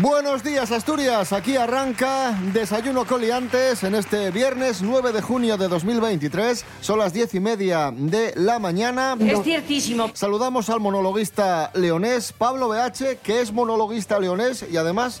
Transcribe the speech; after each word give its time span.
Buenos 0.00 0.44
días 0.44 0.70
Asturias, 0.70 1.32
aquí 1.32 1.56
arranca 1.56 2.38
Desayuno 2.52 3.04
Coliantes 3.04 3.82
en 3.82 3.96
este 3.96 4.30
viernes 4.30 4.80
9 4.80 5.10
de 5.10 5.20
junio 5.20 5.56
de 5.56 5.66
2023, 5.66 6.64
son 6.80 7.00
las 7.00 7.12
diez 7.12 7.34
y 7.34 7.40
media 7.40 7.90
de 7.92 8.32
la 8.36 8.60
mañana. 8.60 9.16
Es 9.18 9.42
ciertísimo. 9.42 10.08
Saludamos 10.14 10.70
al 10.70 10.78
monologuista 10.78 11.72
leonés 11.74 12.32
Pablo 12.32 12.68
BH, 12.68 13.16
que 13.24 13.40
es 13.40 13.50
monologuista 13.50 14.20
leonés 14.20 14.64
y 14.70 14.76
además 14.76 15.20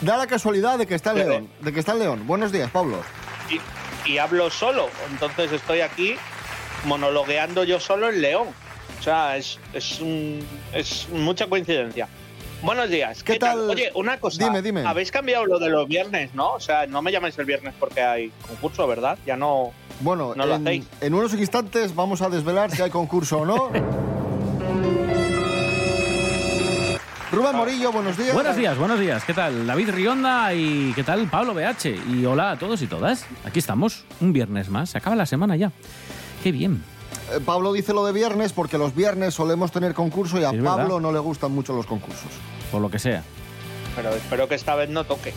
da 0.00 0.16
la 0.16 0.28
casualidad 0.28 0.78
de 0.78 0.86
que 0.86 0.94
está 0.94 1.10
en 1.10 1.18
León. 1.18 1.48
De 1.60 1.72
que 1.72 1.80
está 1.80 1.90
en 1.92 1.98
León. 1.98 2.24
Buenos 2.24 2.52
días, 2.52 2.70
Pablo. 2.70 2.98
Y, 3.50 4.12
y 4.12 4.18
hablo 4.18 4.48
solo, 4.50 4.90
entonces 5.10 5.50
estoy 5.50 5.80
aquí 5.80 6.14
monologueando 6.84 7.64
yo 7.64 7.80
solo 7.80 8.08
en 8.10 8.20
León. 8.20 8.46
O 9.00 9.02
sea, 9.02 9.36
es, 9.36 9.58
es, 9.72 9.98
un- 10.00 10.38
es 10.72 11.08
mucha 11.08 11.48
coincidencia. 11.48 12.06
Buenos 12.62 12.88
días. 12.90 13.22
¿Qué 13.24 13.38
tal? 13.38 13.58
Oye, 13.70 13.90
una 13.94 14.18
cosa. 14.18 14.44
Dime, 14.44 14.62
dime. 14.62 14.84
Habéis 14.86 15.10
cambiado 15.10 15.44
lo 15.46 15.58
de 15.58 15.68
los 15.68 15.88
viernes, 15.88 16.32
¿no? 16.34 16.52
O 16.52 16.60
sea, 16.60 16.86
no 16.86 17.02
me 17.02 17.10
llamáis 17.10 17.36
el 17.38 17.44
viernes 17.44 17.74
porque 17.78 18.00
hay 18.00 18.30
concurso, 18.46 18.86
¿verdad? 18.86 19.18
Ya 19.26 19.36
no. 19.36 19.72
Bueno, 20.00 20.32
No 20.36 20.46
lo 20.46 20.54
en, 20.54 20.62
hacéis. 20.62 20.86
en 21.00 21.14
unos 21.14 21.34
instantes 21.34 21.94
vamos 21.94 22.22
a 22.22 22.28
desvelar 22.28 22.70
si 22.70 22.80
hay 22.82 22.90
concurso 22.90 23.38
o 23.38 23.44
no. 23.46 23.70
Rubén 27.32 27.56
Morillo, 27.56 27.90
buenos 27.92 28.16
días. 28.18 28.34
Buenos 28.34 28.56
días, 28.56 28.76
buenos 28.78 29.00
días. 29.00 29.24
¿Qué 29.24 29.32
tal? 29.32 29.66
David 29.66 29.88
Rionda 29.90 30.52
y 30.54 30.92
¿qué 30.94 31.02
tal 31.02 31.26
Pablo 31.28 31.54
BH? 31.54 31.86
Y 32.10 32.26
hola 32.26 32.50
a 32.52 32.58
todos 32.58 32.82
y 32.82 32.86
todas. 32.86 33.24
Aquí 33.46 33.58
estamos, 33.58 34.04
un 34.20 34.32
viernes 34.34 34.68
más. 34.68 34.90
Se 34.90 34.98
acaba 34.98 35.16
la 35.16 35.24
semana 35.26 35.56
ya. 35.56 35.72
Qué 36.42 36.52
bien. 36.52 36.84
Eh, 37.32 37.40
Pablo 37.44 37.72
dice 37.72 37.92
lo 37.92 38.04
de 38.04 38.12
viernes 38.12 38.52
porque 38.52 38.78
los 38.78 38.94
viernes 38.94 39.34
solemos 39.34 39.72
tener 39.72 39.94
concurso 39.94 40.38
y 40.38 40.44
a 40.44 40.50
Sí, 40.50 40.56
es 40.56 40.62
verdad. 40.62 40.78
Pablo 40.78 41.00
no 41.00 41.12
le 41.12 41.18
gustan 41.18 41.52
mucho 41.52 41.72
los 41.72 41.86
concursos. 41.86 42.30
Por 42.70 42.80
lo 42.80 42.90
que 42.90 42.98
sea. 42.98 43.22
Pero 43.96 44.10
espero 44.10 44.48
que 44.48 44.54
esta 44.54 44.74
vez 44.74 44.88
no 44.88 45.04
toque. 45.04 45.32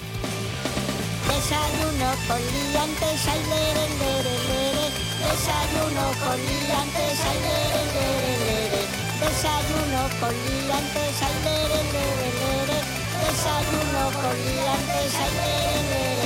Desayuno 1.27 2.09
con 2.27 2.39
liantes, 2.39 3.27
ay, 3.27 3.41
lere, 3.49 3.85
lere, 3.99 4.35
lere. 4.49 4.85
Desayuno 5.25 6.05
con 6.23 6.37
liantes, 6.37 7.19
ay, 7.29 7.39
lere, 7.45 7.81
lere, 7.95 8.33
lere. 8.45 8.81
Desayuno 9.19 10.01
con 10.19 10.33
liantes, 10.45 11.15
ay, 11.21 11.35
lere, 11.45 11.79
lere, 11.95 12.29
lere. 12.41 12.77
Desayuno 13.25 14.03
con 14.21 14.35
liantes, 14.45 15.11
ay, 15.15 15.31
lere, 15.39 15.79
lere, 15.91 16.24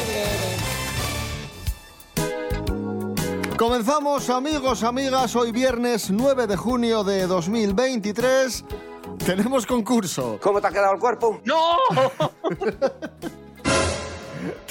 Comenzamos, 3.60 4.30
amigos, 4.30 4.84
amigas, 4.84 5.36
hoy 5.36 5.52
viernes 5.52 6.10
9 6.10 6.48
de 6.48 6.56
junio 6.56 7.04
de 7.04 7.28
2023. 7.28 8.64
Tenemos 9.26 9.66
concurso. 9.66 10.40
¿Cómo 10.42 10.62
te 10.62 10.68
ha 10.68 10.72
quedado 10.72 10.94
el 10.94 11.00
cuerpo? 11.02 11.42
¡No! 11.44 11.76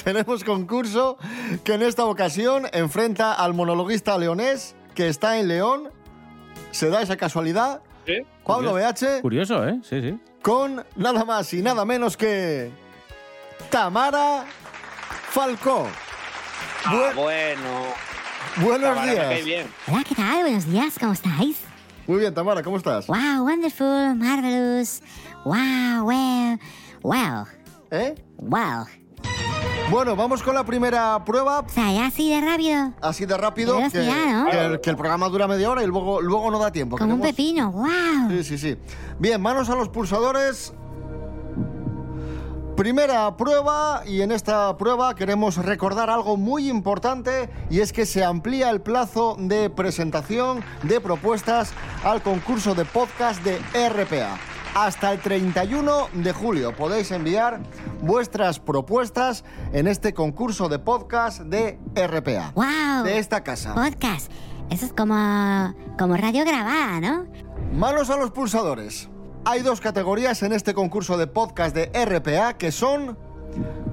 Tenemos 0.03 0.43
concurso 0.43 1.19
que 1.63 1.75
en 1.75 1.83
esta 1.83 2.05
ocasión 2.05 2.65
enfrenta 2.73 3.33
al 3.33 3.53
monologuista 3.53 4.17
leonés 4.17 4.75
que 4.95 5.07
está 5.07 5.37
en 5.37 5.49
León. 5.49 5.91
Se 6.71 6.89
da 6.89 7.03
esa 7.03 7.15
casualidad. 7.15 7.83
¿Sí? 8.07 8.15
Pablo 8.43 8.73
BH 8.73 9.21
Curioso, 9.21 9.67
¿eh? 9.67 9.79
Sí, 9.87 10.01
sí. 10.01 10.19
con 10.41 10.83
nada 10.95 11.25
más 11.25 11.53
y 11.53 11.61
nada 11.61 11.85
menos 11.85 12.17
que 12.17 12.71
Tamara 13.69 14.45
Falcó. 15.29 15.85
Ah, 16.85 16.91
Bu- 16.91 17.13
bueno. 17.13 18.08
Buenos 18.61 18.81
Tamara, 18.81 19.05
me 19.05 19.15
cae 19.15 19.33
días. 19.35 19.45
bien. 19.45 19.67
Hola, 19.87 20.03
¿qué 20.07 20.15
tal? 20.15 20.41
Buenos 20.41 20.65
días, 20.65 20.95
¿cómo 20.99 21.13
estáis? 21.13 21.57
Muy 22.07 22.19
bien, 22.19 22.33
Tamara, 22.33 22.63
¿cómo 22.63 22.77
estás? 22.77 23.07
Wow, 23.07 23.43
wonderful, 23.45 24.15
marvelous. 24.15 25.01
Wow, 25.45 26.03
well, 26.05 26.59
wow, 27.01 27.45
¿Eh? 27.91 28.15
wow. 28.37 28.85
Bueno, 29.89 30.15
vamos 30.15 30.43
con 30.43 30.53
la 30.53 30.63
primera 30.63 31.23
prueba. 31.25 31.61
O 31.61 31.69
sea, 31.69 31.91
ya 31.91 32.05
así 32.07 32.29
de 32.29 32.41
rápido, 32.41 32.93
Así 33.01 33.25
de 33.25 33.35
rápido 33.37 33.77
que, 33.77 33.83
¿no? 34.05 34.45
que 34.51 34.65
el, 34.65 34.81
que 34.81 34.89
el 34.91 34.95
programa 34.95 35.27
dura 35.29 35.47
media 35.47 35.69
hora 35.71 35.81
y 35.83 35.87
luego, 35.87 36.21
luego 36.21 36.51
no 36.51 36.59
da 36.59 36.71
tiempo. 36.71 36.97
como 36.97 37.15
un 37.15 37.21
pepino. 37.21 37.71
Wow. 37.71 37.89
Sí, 38.29 38.43
sí, 38.43 38.57
sí. 38.59 38.77
Bien, 39.17 39.41
manos 39.41 39.67
a 39.69 39.75
los 39.75 39.89
pulsadores. 39.89 40.73
Primera 42.79 43.35
prueba 43.35 44.03
y 44.05 44.21
en 44.21 44.31
esta 44.31 44.77
prueba 44.77 45.13
queremos 45.13 45.57
recordar 45.57 46.09
algo 46.09 46.37
muy 46.37 46.69
importante 46.69 47.49
y 47.69 47.81
es 47.81 47.91
que 47.91 48.05
se 48.05 48.23
amplía 48.23 48.69
el 48.69 48.79
plazo 48.79 49.35
de 49.37 49.69
presentación 49.69 50.63
de 50.83 51.01
propuestas 51.01 51.73
al 52.05 52.21
concurso 52.21 52.75
de 52.75 52.85
podcast 52.85 53.43
de 53.43 53.57
RPA. 53.89 54.39
Hasta 54.75 55.11
el 55.11 55.19
31 55.19 56.07
de 56.13 56.31
julio 56.31 56.73
podéis 56.73 57.11
enviar 57.11 57.59
vuestras 58.01 58.59
propuestas 58.59 59.43
en 59.73 59.85
este 59.85 60.13
concurso 60.13 60.69
de 60.69 60.79
podcast 60.79 61.41
de 61.41 61.77
RPA. 61.95 62.53
Wow. 62.55 63.03
De 63.03 63.17
esta 63.17 63.43
casa. 63.43 63.75
Podcast. 63.75 64.31
Eso 64.69 64.85
es 64.85 64.93
como, 64.93 65.75
como 65.97 66.15
radio 66.15 66.45
grabada, 66.45 67.01
¿no? 67.01 67.25
Manos 67.73 68.09
a 68.09 68.15
los 68.15 68.31
pulsadores. 68.31 69.09
Hay 69.45 69.61
dos 69.61 69.81
categorías 69.81 70.43
en 70.43 70.53
este 70.53 70.73
concurso 70.73 71.17
de 71.17 71.27
podcast 71.27 71.75
de 71.75 71.87
RPA 72.05 72.57
que 72.57 72.71
son 72.71 73.17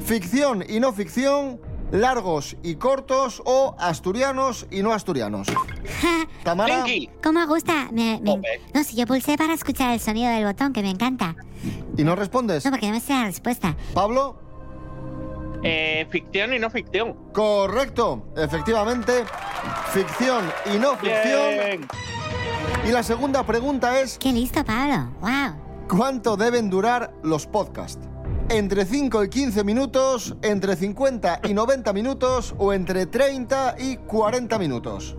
ficción 0.01 0.65
y 0.69 0.81
no 0.81 0.93
ficción, 0.93 1.61
largos 1.91 2.57
y 2.63 2.77
cortos 2.77 3.43
o 3.45 3.75
asturianos 3.79 4.67
y 4.71 4.83
no 4.83 4.93
asturianos. 4.93 5.49
Tamara. 6.45 6.85
¿Cómo 7.23 7.41
me 7.41 7.47
gusta? 7.47 7.89
Me, 7.93 8.21
me-. 8.21 8.41
No, 8.75 8.85
si 8.85 8.97
yo 8.97 9.07
pulsé 9.07 9.37
para 9.37 9.55
escuchar 9.55 9.93
el 9.93 10.01
sonido 10.01 10.31
del 10.31 10.45
botón, 10.45 10.73
que 10.73 10.83
me 10.83 10.91
encanta. 10.91 11.37
¿y 11.97 12.05
no 12.05 12.15
respondes? 12.17 12.65
No, 12.65 12.71
porque 12.71 12.87
no 12.87 12.93
me 12.93 13.01
sé 13.01 13.13
la 13.13 13.25
respuesta. 13.25 13.77
Pablo, 13.95 14.39
Eh, 15.63 16.07
ficción 16.11 16.53
y 16.55 16.59
no 16.59 16.71
ficción. 16.71 17.15
correcto. 17.33 18.29
Efectivamente, 18.37 19.25
ficción 19.93 20.45
y 20.75 20.79
no 20.79 20.93
ficción. 20.97 21.51
Bien. 21.51 21.89
Y 22.87 22.91
la 22.93 23.03
segunda 23.03 23.43
pregunta 23.45 24.01
es, 24.01 24.19
Qué 24.19 24.33
listo, 24.33 24.65
Pablo. 24.65 25.11
Wow. 25.21 25.89
¿cuánto 25.89 26.37
deben 26.37 26.69
durar 26.71 27.13
los 27.23 27.47
podcasts? 27.47 27.99
¿Entre 28.49 28.85
5 28.85 29.25
y 29.25 29.29
15 29.29 29.65
minutos, 29.65 30.37
entre 30.43 30.77
50 30.77 31.41
y 31.49 31.55
90 31.55 31.93
minutos 31.93 32.55
o 32.59 32.73
entre 32.73 33.07
30 33.07 33.75
y 33.79 33.97
40 33.97 34.59
minutos? 34.59 35.17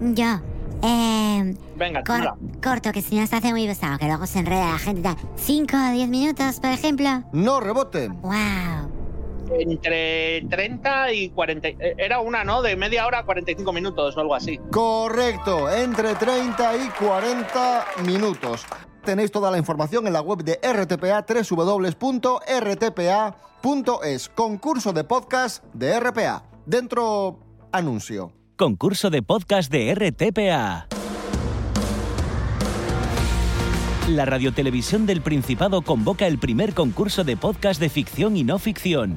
Yo. 0.00 0.40
Eh, 0.84 1.56
Venga, 1.76 2.02
cor- 2.04 2.36
corto, 2.62 2.90
que 2.92 3.02
si 3.02 3.18
no 3.18 3.26
se 3.26 3.36
hace 3.36 3.50
muy 3.52 3.66
pesado, 3.66 3.98
que 3.98 4.06
luego 4.06 4.26
se 4.26 4.40
enreda 4.40 4.70
la 4.72 4.78
gente 4.78 5.00
y 5.00 5.02
tal. 5.02 5.16
5 5.36 5.76
o 5.76 5.92
10 5.92 6.08
minutos, 6.08 6.60
por 6.60 6.70
ejemplo. 6.70 7.22
No 7.32 7.58
rebote. 7.60 8.08
Wow. 8.08 8.91
Entre 9.58 10.42
30 10.48 11.12
y 11.12 11.30
40. 11.30 11.68
eh, 11.68 11.94
Era 11.98 12.20
una, 12.20 12.44
¿no? 12.44 12.62
De 12.62 12.76
media 12.76 13.06
hora 13.06 13.20
a 13.20 13.24
45 13.24 13.72
minutos 13.72 14.16
o 14.16 14.20
algo 14.20 14.34
así. 14.34 14.58
Correcto, 14.70 15.70
entre 15.70 16.14
30 16.14 16.76
y 16.76 16.88
40 17.04 17.84
minutos. 18.06 18.64
Tenéis 19.04 19.30
toda 19.32 19.50
la 19.50 19.58
información 19.58 20.06
en 20.06 20.12
la 20.12 20.20
web 20.20 20.44
de 20.44 20.60
RTPA, 20.62 21.24
www.rtpa.es. 23.02 24.28
Concurso 24.28 24.92
de 24.92 25.04
podcast 25.04 25.64
de 25.74 25.98
RPA. 26.00 26.44
Dentro, 26.66 27.40
anuncio. 27.72 28.32
Concurso 28.56 29.10
de 29.10 29.22
podcast 29.22 29.72
de 29.72 29.94
RTPA. 29.94 30.86
La 34.08 34.24
Radiotelevisión 34.24 35.06
del 35.06 35.20
Principado 35.22 35.82
convoca 35.82 36.26
el 36.26 36.38
primer 36.38 36.74
concurso 36.74 37.24
de 37.24 37.36
podcast 37.36 37.80
de 37.80 37.88
ficción 37.88 38.36
y 38.36 38.44
no 38.44 38.58
ficción. 38.58 39.16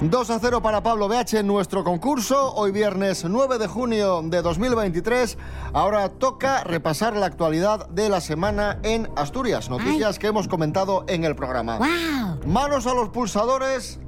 2 0.00 0.30
a 0.30 0.38
0 0.38 0.62
para 0.62 0.80
Pablo 0.80 1.08
BH 1.08 1.40
en 1.40 1.48
nuestro 1.48 1.82
concurso. 1.82 2.54
Hoy 2.54 2.70
viernes 2.70 3.24
9 3.24 3.58
de 3.58 3.66
junio 3.66 4.22
de 4.22 4.42
2023. 4.42 5.36
Ahora 5.72 6.08
toca 6.08 6.62
repasar 6.62 7.16
la 7.16 7.26
actualidad 7.26 7.88
de 7.88 8.08
la 8.08 8.20
semana 8.20 8.78
en 8.84 9.08
Asturias. 9.16 9.68
Noticias 9.68 10.20
que 10.20 10.28
hemos 10.28 10.46
comentado 10.46 11.04
en 11.08 11.24
el 11.24 11.34
programa. 11.34 11.78
¡Wow! 11.78 12.46
Manos 12.46 12.86
a 12.86 12.94
los 12.94 13.08
pulsadores. 13.08 13.98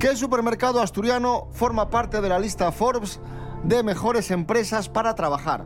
¿Qué 0.00 0.16
supermercado 0.16 0.82
asturiano 0.82 1.46
forma 1.52 1.88
parte 1.88 2.20
de 2.20 2.28
la 2.28 2.40
lista 2.40 2.72
Forbes 2.72 3.20
de 3.62 3.84
mejores 3.84 4.32
empresas 4.32 4.88
para 4.88 5.14
trabajar? 5.14 5.64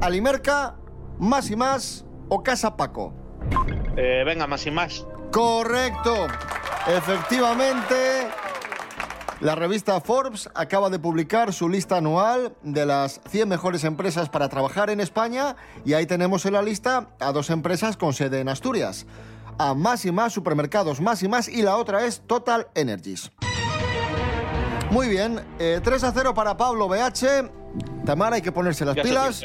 ¿Alimerca, 0.00 0.74
Más 1.20 1.50
y 1.50 1.56
Más 1.56 2.04
o 2.28 2.42
Casa 2.42 2.76
Paco? 2.76 3.12
Eh, 3.96 4.24
venga, 4.26 4.48
más 4.48 4.66
y 4.66 4.72
más. 4.72 5.06
Correcto. 5.30 6.26
Efectivamente, 6.88 8.28
la 9.40 9.54
revista 9.54 10.00
Forbes 10.00 10.48
acaba 10.54 10.90
de 10.90 10.98
publicar 10.98 11.52
su 11.52 11.68
lista 11.68 11.96
anual 11.98 12.54
de 12.62 12.84
las 12.86 13.20
100 13.28 13.48
mejores 13.48 13.84
empresas 13.84 14.28
para 14.28 14.48
trabajar 14.48 14.90
en 14.90 15.00
España 15.00 15.54
y 15.84 15.92
ahí 15.94 16.06
tenemos 16.06 16.44
en 16.46 16.54
la 16.54 16.62
lista 16.62 17.10
a 17.20 17.32
dos 17.32 17.50
empresas 17.50 17.96
con 17.96 18.12
sede 18.12 18.40
en 18.40 18.48
Asturias. 18.48 19.06
A 19.58 19.74
más 19.74 20.04
y 20.04 20.12
más 20.12 20.32
supermercados, 20.32 21.00
más 21.00 21.22
y 21.22 21.28
más 21.28 21.48
y 21.48 21.62
la 21.62 21.76
otra 21.76 22.04
es 22.04 22.20
Total 22.26 22.68
Energies. 22.74 23.30
Muy 24.90 25.08
bien, 25.08 25.40
eh, 25.58 25.80
3 25.82 26.02
a 26.04 26.12
0 26.12 26.34
para 26.34 26.56
Pablo 26.56 26.88
BH. 26.88 27.50
Tamara, 28.06 28.36
hay 28.36 28.42
que 28.42 28.52
ponerse 28.52 28.84
las 28.84 28.96
Ya 28.96 29.02
pilas. 29.02 29.42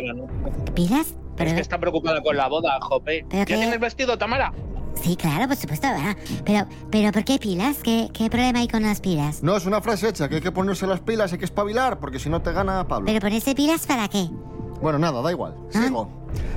¿Pilas? 0.73 1.13
Pero, 1.35 1.49
Es 1.49 1.55
que 1.55 1.61
está 1.61 1.79
preocupada 1.79 2.21
con 2.21 2.37
la 2.37 2.47
boda, 2.47 2.77
Jope. 2.81 3.25
¿Ya 3.29 3.43
que- 3.45 3.55
tienes 3.57 3.79
vestido, 3.79 4.17
Tamara? 4.17 4.53
Sí, 5.01 5.15
claro, 5.15 5.47
por 5.47 5.57
supuesto. 5.57 5.87
ah, 5.89 6.15
Pero, 6.45 6.65
pero 6.91 7.11
¿por 7.11 7.23
qué 7.25 7.37
pilas? 7.39 7.77
¿Qué, 7.83 8.09
¿Qué 8.13 8.29
problema 8.29 8.59
hay 8.59 8.67
con 8.67 8.83
las 8.83 9.01
pilas? 9.01 9.43
No, 9.43 9.55
es 9.57 9.65
una 9.65 9.81
frase 9.81 10.09
hecha, 10.09 10.29
que 10.29 10.35
hay 10.35 10.41
que 10.41 10.51
ponerse 10.51 10.87
las 10.87 10.99
pilas, 11.01 11.31
hay 11.33 11.39
que 11.39 11.45
espabilar, 11.45 11.99
porque 11.99 12.19
si 12.19 12.29
no 12.29 12.41
te 12.41 12.51
gana 12.53 12.87
Pablo. 12.87 13.05
¿Pero 13.07 13.19
ponerse 13.19 13.53
pilas 13.55 13.85
para 13.85 14.07
qué? 14.07 14.29
Bueno, 14.81 14.99
nada, 14.99 15.21
da 15.21 15.31
igual. 15.31 15.55
Sigo. 15.69 16.09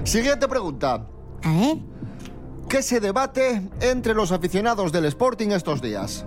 Siguiente 0.05 0.47
pregunta. 0.49 1.06
A 1.43 1.53
ver. 1.53 1.77
¿Qué 2.69 2.83
se 2.83 2.99
debate 3.00 3.62
entre 3.81 4.15
los 4.15 4.33
aficionados 4.33 4.91
del 4.93 5.05
Sporting 5.06 5.49
estos 5.50 5.81
días? 5.81 6.27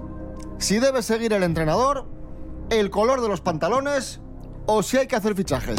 Si 0.58 0.80
debe 0.80 1.02
seguir 1.02 1.34
el 1.34 1.44
entrenador, 1.44 2.06
el 2.70 2.90
color 2.90 3.22
de 3.22 3.28
los 3.28 3.42
pantalones 3.42 4.20
o 4.66 4.82
si 4.84 4.98
hay 4.98 5.08
que 5.08 5.16
hacer 5.16 5.36
fichajes. 5.36 5.78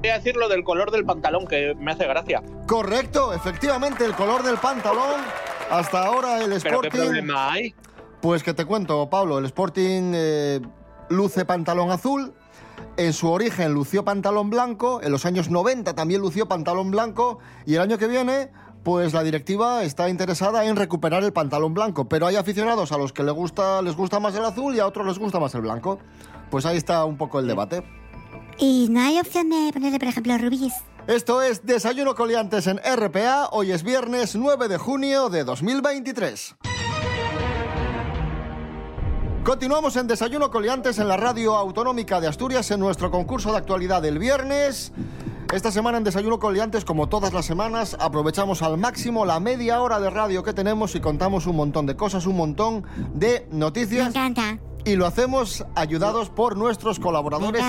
Voy 0.00 0.10
a 0.10 0.18
decir 0.18 0.36
lo 0.36 0.48
del 0.48 0.64
color 0.64 0.90
del 0.90 1.04
pantalón, 1.06 1.46
que 1.46 1.74
me 1.78 1.92
hace 1.92 2.06
gracia. 2.06 2.42
Correcto, 2.66 3.32
efectivamente, 3.32 4.04
el 4.04 4.14
color 4.14 4.42
del 4.42 4.56
pantalón. 4.58 5.20
Hasta 5.70 6.04
ahora 6.06 6.42
el 6.42 6.60
Pero 6.62 6.80
¿qué 6.80 6.88
Sporting... 6.88 6.90
problema 6.90 7.52
hay? 7.52 7.74
Pues 8.20 8.42
que 8.42 8.54
te 8.54 8.64
cuento, 8.64 9.08
Pablo, 9.10 9.38
el 9.38 9.44
Sporting 9.46 10.12
eh, 10.14 10.60
luce 11.08 11.44
pantalón 11.44 11.90
azul. 11.90 12.34
En 12.96 13.12
su 13.12 13.30
origen 13.30 13.72
lució 13.72 14.04
pantalón 14.04 14.50
blanco, 14.50 15.00
en 15.02 15.12
los 15.12 15.26
años 15.26 15.50
90 15.50 15.94
también 15.94 16.20
lució 16.20 16.46
pantalón 16.46 16.90
blanco 16.90 17.38
y 17.66 17.74
el 17.74 17.80
año 17.80 17.98
que 17.98 18.06
viene, 18.06 18.50
pues 18.84 19.12
la 19.12 19.22
directiva 19.22 19.82
está 19.82 20.08
interesada 20.08 20.64
en 20.64 20.76
recuperar 20.76 21.22
el 21.22 21.32
pantalón 21.32 21.74
blanco, 21.74 22.08
pero 22.08 22.26
hay 22.26 22.36
aficionados 22.36 22.92
a 22.92 22.98
los 22.98 23.12
que 23.12 23.22
les 23.22 23.34
gusta, 23.34 23.82
les 23.82 23.96
gusta 23.96 24.18
más 24.20 24.34
el 24.34 24.44
azul 24.44 24.74
y 24.74 24.80
a 24.80 24.86
otros 24.86 25.06
les 25.06 25.18
gusta 25.18 25.38
más 25.40 25.54
el 25.54 25.62
blanco. 25.62 25.98
Pues 26.50 26.64
ahí 26.64 26.76
está 26.76 27.04
un 27.04 27.16
poco 27.16 27.38
el 27.38 27.46
debate. 27.46 27.82
¿Y 28.58 28.88
no 28.90 29.00
hay 29.00 29.18
opción 29.18 29.50
de 29.50 29.70
ponerle, 29.72 29.98
por 29.98 30.08
ejemplo, 30.08 30.38
rubíes? 30.38 30.74
Esto 31.06 31.40
es 31.40 31.64
Desayuno 31.64 32.14
Coliantes 32.16 32.66
en 32.66 32.78
RPA, 32.78 33.48
hoy 33.52 33.70
es 33.70 33.84
viernes 33.84 34.34
9 34.34 34.66
de 34.66 34.76
junio 34.76 35.28
de 35.28 35.44
2023. 35.44 36.56
Continuamos 39.44 39.94
en 39.94 40.08
Desayuno 40.08 40.50
Coliantes 40.50 40.98
en 40.98 41.06
la 41.06 41.16
radio 41.16 41.54
autonómica 41.54 42.20
de 42.20 42.26
Asturias 42.26 42.68
en 42.72 42.80
nuestro 42.80 43.12
concurso 43.12 43.52
de 43.52 43.58
actualidad 43.58 44.02
del 44.02 44.18
viernes. 44.18 44.92
Esta 45.54 45.70
semana 45.70 45.98
en 45.98 46.02
Desayuno 46.04 46.40
Coliantes, 46.40 46.84
como 46.84 47.08
todas 47.08 47.32
las 47.32 47.46
semanas, 47.46 47.96
aprovechamos 48.00 48.62
al 48.62 48.76
máximo 48.76 49.24
la 49.24 49.38
media 49.38 49.80
hora 49.80 50.00
de 50.00 50.10
radio 50.10 50.42
que 50.42 50.52
tenemos 50.52 50.96
y 50.96 51.00
contamos 51.00 51.46
un 51.46 51.54
montón 51.54 51.86
de 51.86 51.94
cosas, 51.94 52.26
un 52.26 52.36
montón 52.36 52.82
de 53.14 53.46
Me 53.52 53.58
noticias. 53.58 54.08
encanta. 54.08 54.58
Y 54.86 54.94
lo 54.94 55.04
hacemos 55.06 55.64
ayudados 55.74 56.30
por 56.30 56.56
nuestros 56.56 57.00
colaboradores 57.00 57.60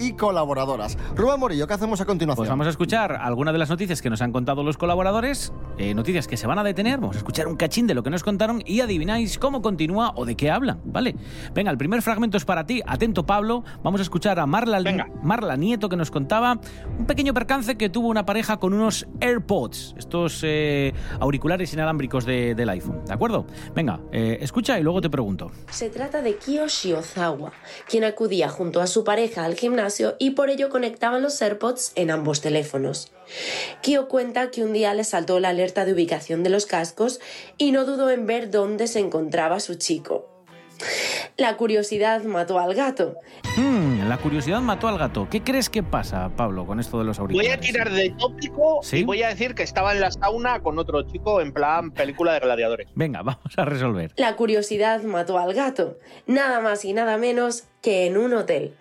y 0.00 0.14
colaboradoras. 0.14 0.98
Rubén 1.14 1.38
Morillo, 1.38 1.68
¿qué 1.68 1.74
hacemos 1.74 2.00
a 2.00 2.04
continuación? 2.04 2.36
Pues 2.42 2.50
vamos 2.50 2.66
a 2.66 2.70
escuchar 2.70 3.12
algunas 3.12 3.54
de 3.54 3.58
las 3.60 3.70
noticias 3.70 4.02
que 4.02 4.10
nos 4.10 4.20
han 4.22 4.32
contado 4.32 4.64
los 4.64 4.76
colaboradores, 4.76 5.52
eh, 5.78 5.94
noticias 5.94 6.26
que 6.26 6.36
se 6.36 6.48
van 6.48 6.58
a 6.58 6.64
detener, 6.64 6.98
vamos 6.98 7.14
a 7.14 7.18
escuchar 7.20 7.46
un 7.46 7.54
cachín 7.54 7.86
de 7.86 7.94
lo 7.94 8.02
que 8.02 8.10
nos 8.10 8.24
contaron 8.24 8.60
y 8.66 8.80
adivináis 8.80 9.38
cómo 9.38 9.62
continúa 9.62 10.12
o 10.16 10.24
de 10.24 10.34
qué 10.36 10.50
hablan, 10.50 10.80
¿vale? 10.84 11.14
Venga, 11.54 11.70
el 11.70 11.78
primer 11.78 12.02
fragmento 12.02 12.36
es 12.36 12.44
para 12.44 12.66
ti, 12.66 12.82
atento 12.88 13.24
Pablo, 13.24 13.62
vamos 13.84 14.00
a 14.00 14.02
escuchar 14.02 14.40
a 14.40 14.46
Marla, 14.46 14.80
Venga. 14.80 15.08
Marla 15.22 15.54
Nieto 15.56 15.88
que 15.88 15.94
nos 15.96 16.10
contaba 16.10 16.58
un 16.98 17.06
pequeño 17.06 17.32
percance 17.34 17.76
que 17.76 17.88
tuvo 17.88 18.08
una 18.08 18.26
pareja 18.26 18.56
con 18.56 18.74
unos 18.74 19.06
AirPods, 19.20 19.94
estos 19.96 20.40
eh, 20.42 20.92
auriculares 21.20 21.72
inalámbricos 21.72 22.24
de- 22.26 22.56
del 22.56 22.68
iPhone, 22.70 23.04
¿de 23.06 23.12
acuerdo? 23.14 23.46
Venga, 23.76 24.00
eh, 24.10 24.38
escucha 24.40 24.76
y 24.80 24.82
luego 24.82 25.00
te 25.00 25.08
pregunto. 25.08 25.52
Se 25.70 25.88
trata 25.88 26.20
de 26.20 26.36
Kiyoshi 26.64 26.94
Ozawa, 26.94 27.52
quien 27.88 28.04
acudía 28.04 28.48
junto 28.48 28.80
a 28.80 28.86
su 28.86 29.04
pareja 29.04 29.44
al 29.44 29.54
gimnasio 29.54 30.16
y 30.18 30.30
por 30.30 30.48
ello 30.48 30.70
conectaban 30.70 31.22
los 31.22 31.40
AirPods 31.42 31.92
en 31.94 32.10
ambos 32.10 32.40
teléfonos. 32.40 33.12
Kyo 33.82 34.08
cuenta 34.08 34.50
que 34.50 34.64
un 34.64 34.72
día 34.72 34.94
le 34.94 35.04
saltó 35.04 35.40
la 35.40 35.50
alerta 35.50 35.84
de 35.84 35.92
ubicación 35.92 36.42
de 36.42 36.48
los 36.48 36.64
cascos 36.64 37.20
y 37.58 37.72
no 37.72 37.84
dudó 37.84 38.08
en 38.08 38.26
ver 38.26 38.50
dónde 38.50 38.86
se 38.86 39.00
encontraba 39.00 39.60
su 39.60 39.74
chico. 39.74 40.33
La 41.36 41.56
curiosidad 41.56 42.22
mató 42.24 42.58
al 42.60 42.74
gato. 42.74 43.16
Hmm, 43.56 44.08
la 44.08 44.18
curiosidad 44.18 44.60
mató 44.60 44.88
al 44.88 44.98
gato. 44.98 45.28
¿Qué 45.30 45.42
crees 45.42 45.68
que 45.68 45.82
pasa, 45.82 46.30
Pablo, 46.36 46.66
con 46.66 46.78
esto 46.80 46.98
de 46.98 47.04
los 47.04 47.18
Voy 47.18 47.24
auriculares? 47.24 47.56
a 47.56 47.60
tirar 47.60 47.90
de 47.90 48.10
tópico 48.10 48.80
¿Sí? 48.82 48.98
y 48.98 49.04
voy 49.04 49.22
a 49.22 49.28
decir 49.28 49.54
que 49.54 49.62
estaba 49.62 49.92
en 49.92 50.00
la 50.00 50.10
sauna 50.10 50.60
con 50.60 50.78
otro 50.78 51.02
chico 51.10 51.40
en 51.40 51.52
plan 51.52 51.90
película 51.90 52.34
de 52.34 52.40
gladiadores. 52.40 52.88
Venga, 52.94 53.22
vamos 53.22 53.52
a 53.56 53.64
resolver. 53.64 54.12
La 54.16 54.36
curiosidad 54.36 55.02
mató 55.02 55.38
al 55.38 55.54
gato, 55.54 55.98
nada 56.26 56.60
más 56.60 56.84
y 56.84 56.92
nada 56.92 57.16
menos 57.18 57.64
que 57.82 58.06
en 58.06 58.16
un 58.16 58.32
hotel. 58.34 58.74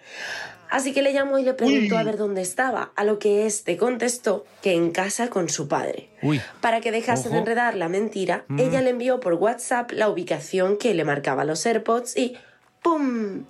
Así 0.73 0.91
que 0.91 1.03
le 1.03 1.13
llamó 1.13 1.37
y 1.37 1.43
le 1.43 1.53
preguntó 1.53 1.93
Uy. 1.93 2.01
a 2.01 2.03
ver 2.03 2.17
dónde 2.17 2.41
estaba, 2.41 2.91
a 2.95 3.03
lo 3.03 3.19
que 3.19 3.45
éste 3.45 3.77
contestó 3.77 4.43
que 4.63 4.73
en 4.73 4.89
casa 4.91 5.29
con 5.29 5.47
su 5.47 5.67
padre. 5.67 6.09
Uy. 6.23 6.41
Para 6.61 6.81
que 6.81 6.91
dejase 6.91 7.29
de 7.29 7.37
enredar 7.37 7.75
la 7.75 7.89
mentira, 7.89 8.43
Mm. 8.47 8.59
ella 8.59 8.81
le 8.81 8.89
envió 8.89 9.19
por 9.19 9.35
WhatsApp 9.35 9.91
la 9.91 10.09
ubicación 10.09 10.77
que 10.77 10.95
le 10.95 11.05
marcaba 11.05 11.45
los 11.45 11.63
AirPods 11.63 12.17
y 12.17 12.35
¡pum! 12.81 13.43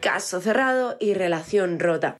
Caso 0.00 0.40
cerrado 0.40 0.96
y 1.00 1.14
relación 1.14 1.80
rota. 1.80 2.16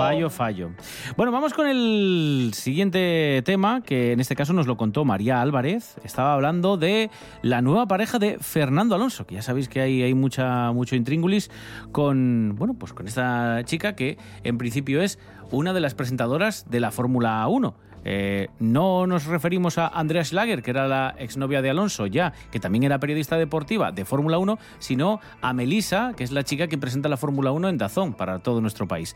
Fallo, 0.00 0.30
fallo. 0.30 0.70
Bueno, 1.14 1.30
vamos 1.30 1.52
con 1.52 1.66
el 1.66 2.52
siguiente 2.54 3.42
tema, 3.44 3.82
que 3.82 4.12
en 4.12 4.20
este 4.20 4.34
caso 4.34 4.54
nos 4.54 4.66
lo 4.66 4.78
contó 4.78 5.04
María 5.04 5.42
Álvarez. 5.42 5.96
Estaba 6.04 6.32
hablando 6.32 6.78
de 6.78 7.10
la 7.42 7.60
nueva 7.60 7.86
pareja 7.86 8.18
de 8.18 8.38
Fernando 8.38 8.94
Alonso, 8.94 9.26
que 9.26 9.34
ya 9.34 9.42
sabéis 9.42 9.68
que 9.68 9.82
hay, 9.82 10.14
mucha, 10.14 10.72
mucho 10.72 10.96
intríngulis 10.96 11.50
con, 11.92 12.54
bueno, 12.56 12.72
pues 12.72 12.94
con 12.94 13.08
esta 13.08 13.62
chica 13.64 13.94
que 13.94 14.16
en 14.42 14.56
principio 14.56 15.02
es 15.02 15.18
una 15.50 15.74
de 15.74 15.80
las 15.80 15.94
presentadoras 15.94 16.70
de 16.70 16.80
la 16.80 16.92
Fórmula 16.92 17.46
1. 17.46 17.74
Eh, 18.04 18.48
no 18.58 19.06
nos 19.06 19.26
referimos 19.26 19.78
a 19.78 19.88
Andrea 19.88 20.24
Schlager, 20.24 20.62
que 20.62 20.70
era 20.70 20.88
la 20.88 21.14
exnovia 21.18 21.62
de 21.62 21.70
Alonso 21.70 22.06
ya, 22.06 22.32
que 22.50 22.60
también 22.60 22.84
era 22.84 22.98
periodista 22.98 23.36
deportiva 23.36 23.92
de 23.92 24.04
Fórmula 24.04 24.38
1, 24.38 24.58
sino 24.78 25.20
a 25.40 25.52
Melissa, 25.52 26.12
que 26.16 26.24
es 26.24 26.32
la 26.32 26.44
chica 26.44 26.68
que 26.68 26.78
presenta 26.78 27.08
la 27.08 27.16
Fórmula 27.16 27.52
1 27.52 27.68
en 27.68 27.78
Dazón 27.78 28.14
para 28.14 28.38
todo 28.38 28.60
nuestro 28.60 28.86
país. 28.88 29.14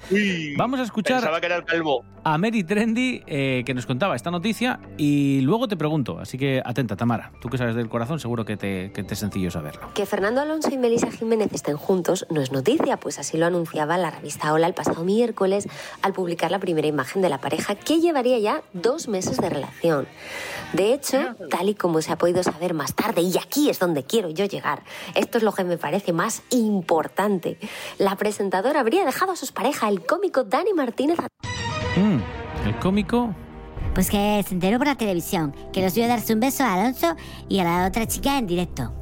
Vamos 0.57 0.81
a 0.81 0.83
escuchar 0.83 1.17
Pensaba 1.17 1.41
que 1.41 1.47
era 1.47 1.57
el 1.57 1.64
calvo. 1.64 2.05
a 2.25 2.38
Mary 2.38 2.64
Trendy, 2.64 3.23
eh, 3.26 3.62
que 3.64 3.75
nos 3.75 3.87
contaba 3.87 4.17
esta 4.17 4.31
noticia, 4.31 4.81
y 4.97 5.41
luego 5.43 5.69
te 5.69 5.76
pregunto, 5.76 6.19
así 6.19 6.38
que 6.38 6.62
atenta, 6.64 6.97
Tamara, 6.97 7.33
tú 7.41 7.49
que 7.49 7.59
sabes 7.59 7.75
del 7.75 7.88
corazón, 7.88 8.21
seguro 8.21 8.45
que 8.45 8.57
te, 8.57 8.93
que 8.93 9.03
te 9.03 9.14
es 9.14 9.21
sencillo 9.21 9.50
saberlo. 9.50 9.93
Que 9.95 10.07
Fernando 10.07 10.41
Alonso 10.41 10.71
y 10.73 10.79
Melissa 10.79 11.11
Jiménez 11.11 11.53
estén 11.53 11.76
juntos 11.76 12.26
no 12.31 12.41
es 12.41 12.53
noticia, 12.53 12.97
pues 12.97 13.19
así 13.19 13.38
lo 13.38 13.47
anunciaba 13.47 13.97
la 13.99 14.11
revista 14.11 14.53
Hola 14.53 14.67
el 14.67 14.75
pasado 14.75 15.05
miércoles 15.05 15.69
al 16.03 16.12
publicar 16.12 16.50
la 16.50 16.59
primera 16.59 16.87
imagen 16.87 17.23
de 17.23 17.29
la 17.29 17.38
pareja 17.38 17.75
que 17.75 18.00
llevaría 18.00 18.38
ya 18.38 18.62
dos 18.75 19.09
meses 19.09 19.38
de 19.38 19.49
relación. 19.49 20.07
De 20.75 20.93
hecho, 20.93 21.35
tal 21.50 21.69
y 21.71 21.75
como 21.75 22.02
se 22.02 22.12
ha 22.12 22.19
podido 22.19 22.43
saber 22.43 22.75
más 22.75 22.95
tarde, 22.95 23.23
y 23.23 23.38
aquí 23.38 23.71
es 23.71 23.78
donde 23.78 24.04
quiero 24.04 24.28
yo 24.31 24.45
llegar, 24.45 24.83
esto 25.14 25.38
es 25.38 25.45
lo 25.45 25.52
que 25.52 25.64
me 25.64 25.78
parece 25.78 26.12
más 26.12 26.43
importante. 26.50 27.59
La 27.99 28.16
presentadora 28.16 28.81
habría 28.81 29.04
dejado 29.04 29.33
a 29.33 29.37
sus 29.37 29.52
pareja, 29.52 29.88
el 29.88 30.04
cómico 30.04 30.45
Dani 30.45 30.73
Martínez, 30.75 31.19
Mm, 31.97 32.19
el 32.66 32.78
cómico 32.81 33.33
Pues 33.95 34.11
que 34.11 34.45
se 34.47 34.52
enteró 34.54 34.78
por 34.78 34.88
la 34.88 34.97
televisión, 34.97 35.54
que 35.73 35.81
los 35.81 35.95
vio 35.95 36.09
darse 36.09 36.35
un 36.35 36.40
beso 36.40 36.64
a 36.64 36.75
Alonso 36.75 37.14
y 37.49 37.61
a 37.61 37.64
la 37.64 37.87
otra 37.87 38.09
chica 38.09 38.37
en 38.37 38.49
directo. 38.49 38.93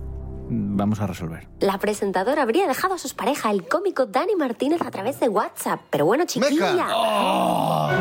mm, 0.51 0.77
vamos 0.77 1.01
a 1.01 1.07
resolver. 1.07 1.49
La 1.61 1.79
presentadora 1.79 2.43
habría 2.43 2.67
dejado 2.69 2.93
a 2.95 2.99
sus 2.99 3.15
pareja, 3.15 3.51
el 3.51 3.67
cómico 3.67 4.05
Dani 4.05 4.37
Martínez, 4.37 4.83
a 4.83 4.91
través 4.91 5.19
de 5.21 5.31
WhatsApp. 5.31 5.81
Pero 5.89 6.05
bueno, 6.05 6.27
chiquilla. 6.27 6.73
Meca. 6.75 7.93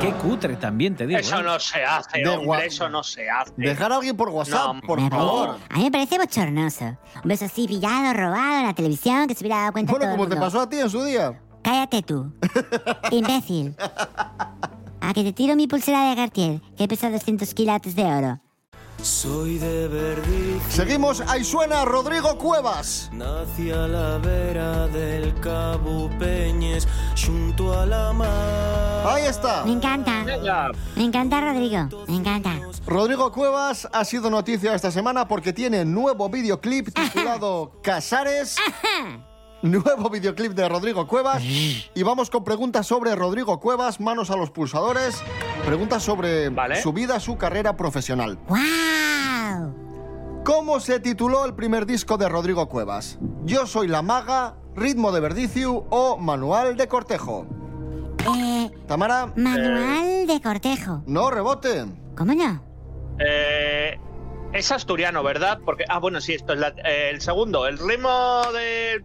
Qué 0.00 0.12
cutre 0.12 0.54
también, 0.56 0.94
te 0.94 1.06
digo. 1.06 1.18
Eso 1.18 1.40
¿eh? 1.40 1.42
no 1.42 1.58
se 1.58 1.82
hace, 1.82 2.18
De 2.20 2.28
hombre, 2.28 2.66
eso 2.66 2.88
no 2.88 3.02
se 3.02 3.28
hace. 3.28 3.52
Dejar 3.56 3.90
a 3.92 3.96
alguien 3.96 4.16
por 4.16 4.28
WhatsApp, 4.28 4.74
No, 4.76 4.80
por 4.80 5.00
favor. 5.10 5.56
a 5.68 5.76
mí 5.76 5.84
me 5.84 5.90
parece 5.90 6.18
bochornoso. 6.18 6.84
Un 6.84 7.28
beso 7.28 7.46
así 7.46 7.66
pillado, 7.66 8.12
robado 8.14 8.58
en 8.60 8.66
la 8.66 8.74
televisión, 8.74 9.26
que 9.26 9.34
se 9.34 9.42
hubiera 9.44 9.58
dado 9.62 9.72
cuenta 9.72 9.90
Bueno, 9.92 10.04
todo 10.06 10.12
el 10.14 10.18
como 10.18 10.28
te 10.28 10.36
pasó 10.40 10.60
a 10.60 10.68
ti 10.68 10.78
en 10.78 10.88
su 10.90 11.02
día. 11.02 11.40
Cállate 11.62 12.02
tú. 12.02 12.32
Imbécil. 13.10 13.74
A 15.00 15.12
que 15.14 15.24
te 15.24 15.32
tiro 15.32 15.56
mi 15.56 15.66
pulsera 15.66 16.10
de 16.10 16.16
Cartier, 16.16 16.60
que 16.76 16.86
pesa 16.86 17.10
200 17.10 17.52
quilates 17.54 17.96
de 17.96 18.04
oro. 18.04 18.40
Soy 19.02 19.58
de 19.58 19.86
Verdi, 19.86 20.60
Seguimos, 20.70 21.20
ahí 21.28 21.44
suena 21.44 21.84
Rodrigo 21.84 22.36
Cuevas. 22.36 23.08
nací 23.12 23.70
a 23.70 23.86
la 23.86 24.18
vera 24.18 24.88
del 24.88 25.32
Cabo 25.40 26.10
Peñes, 26.18 26.86
junto 27.24 27.78
a 27.78 27.86
la 27.86 28.12
mar. 28.12 28.67
Ahí 29.08 29.24
está. 29.24 29.64
Me 29.64 29.72
encanta. 29.72 30.22
Venga, 30.24 30.70
Me 30.94 31.04
encanta, 31.04 31.40
Rodrigo. 31.40 31.88
Me 32.06 32.16
encanta. 32.16 32.52
Rodrigo 32.86 33.32
Cuevas 33.32 33.88
ha 33.92 34.04
sido 34.04 34.28
noticia 34.28 34.74
esta 34.74 34.90
semana 34.90 35.26
porque 35.26 35.52
tiene 35.52 35.84
nuevo 35.84 36.28
videoclip 36.28 36.88
titulado 36.92 37.72
Casares. 37.82 38.56
Nuevo 39.62 40.08
videoclip 40.10 40.52
de 40.52 40.68
Rodrigo 40.68 41.06
Cuevas. 41.08 41.42
Y 41.42 42.02
vamos 42.04 42.30
con 42.30 42.44
preguntas 42.44 42.86
sobre 42.86 43.14
Rodrigo 43.16 43.58
Cuevas, 43.58 43.98
manos 43.98 44.30
a 44.30 44.36
los 44.36 44.50
pulsadores. 44.50 45.20
Preguntas 45.66 46.02
sobre 46.02 46.50
Vale. 46.50 46.80
su 46.80 46.92
vida, 46.92 47.18
su 47.18 47.36
carrera 47.36 47.76
profesional. 47.76 48.38
¡Wow! 48.48 50.42
¿Cómo 50.44 50.78
se 50.80 51.00
tituló 51.00 51.44
el 51.44 51.54
primer 51.54 51.86
disco 51.86 52.16
de 52.18 52.28
Rodrigo 52.28 52.68
Cuevas? 52.68 53.18
Yo 53.44 53.66
soy 53.66 53.88
la 53.88 54.00
maga, 54.02 54.54
ritmo 54.76 55.10
de 55.12 55.20
Verdiciu 55.20 55.86
o 55.90 56.16
manual 56.18 56.76
de 56.76 56.86
cortejo. 56.86 57.46
Eh, 58.26 58.70
Tamara, 58.86 59.32
manual 59.36 60.26
de 60.26 60.40
cortejo. 60.42 61.02
no 61.06 61.30
rebote. 61.30 61.84
¿Cómo 62.16 62.34
no? 62.34 62.62
eh, 63.20 63.98
es 64.52 64.72
asturiano, 64.72 65.22
¿verdad? 65.22 65.58
Porque, 65.64 65.84
ah, 65.88 65.98
bueno, 65.98 66.20
sí, 66.20 66.32
esto 66.34 66.52
es 66.54 66.58
la- 66.60 66.74
eh, 66.84 67.10
el 67.10 67.20
segundo, 67.20 67.66
el 67.66 67.78
ritmo 67.78 68.42
de... 68.52 69.02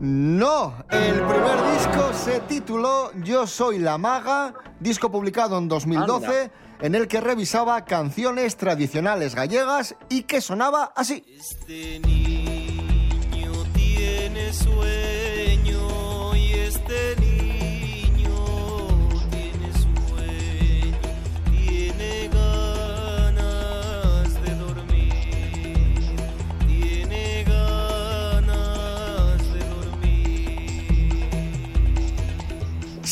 No, 0.00 0.74
el 0.90 1.14
primer 1.14 1.72
disco 1.74 2.12
se 2.14 2.40
tituló 2.40 3.12
Yo 3.22 3.46
soy 3.46 3.78
la 3.78 3.98
maga, 3.98 4.54
disco 4.80 5.10
publicado 5.10 5.58
en 5.58 5.68
2012, 5.68 6.50
en 6.80 6.94
el 6.94 7.06
que 7.06 7.20
revisaba 7.20 7.84
canciones 7.84 8.56
tradicionales 8.56 9.34
gallegas 9.34 9.94
y 10.08 10.22
que 10.22 10.40
sonaba 10.40 10.92
así. 10.96 11.22
Este 11.38 12.00
niño 12.00 13.52
tiene 13.74 14.52
sueño 14.54 15.78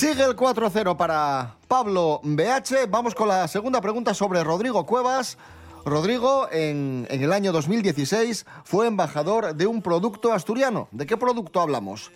Sigue 0.09 0.25
el 0.25 0.37
4-0 0.37 0.97
para 0.97 1.57
Pablo 1.69 2.23
BH. 2.23 2.89
Vamos 2.89 3.15
con 3.15 3.29
la 3.29 3.47
segunda 3.47 3.83
pregunta 3.83 4.15
sobre 4.15 4.43
Rodrigo 4.43 4.87
Cuevas. 4.87 5.37
Rodrigo, 5.85 6.49
en, 6.51 7.07
en 7.11 7.23
el 7.23 7.31
año 7.31 7.53
2016, 7.53 8.47
fue 8.65 8.87
embajador 8.87 9.55
de 9.55 9.67
un 9.67 9.83
producto 9.83 10.33
asturiano. 10.33 10.89
¿De 10.93 11.05
qué 11.05 11.19
producto 11.19 11.61
hablamos? 11.61 12.11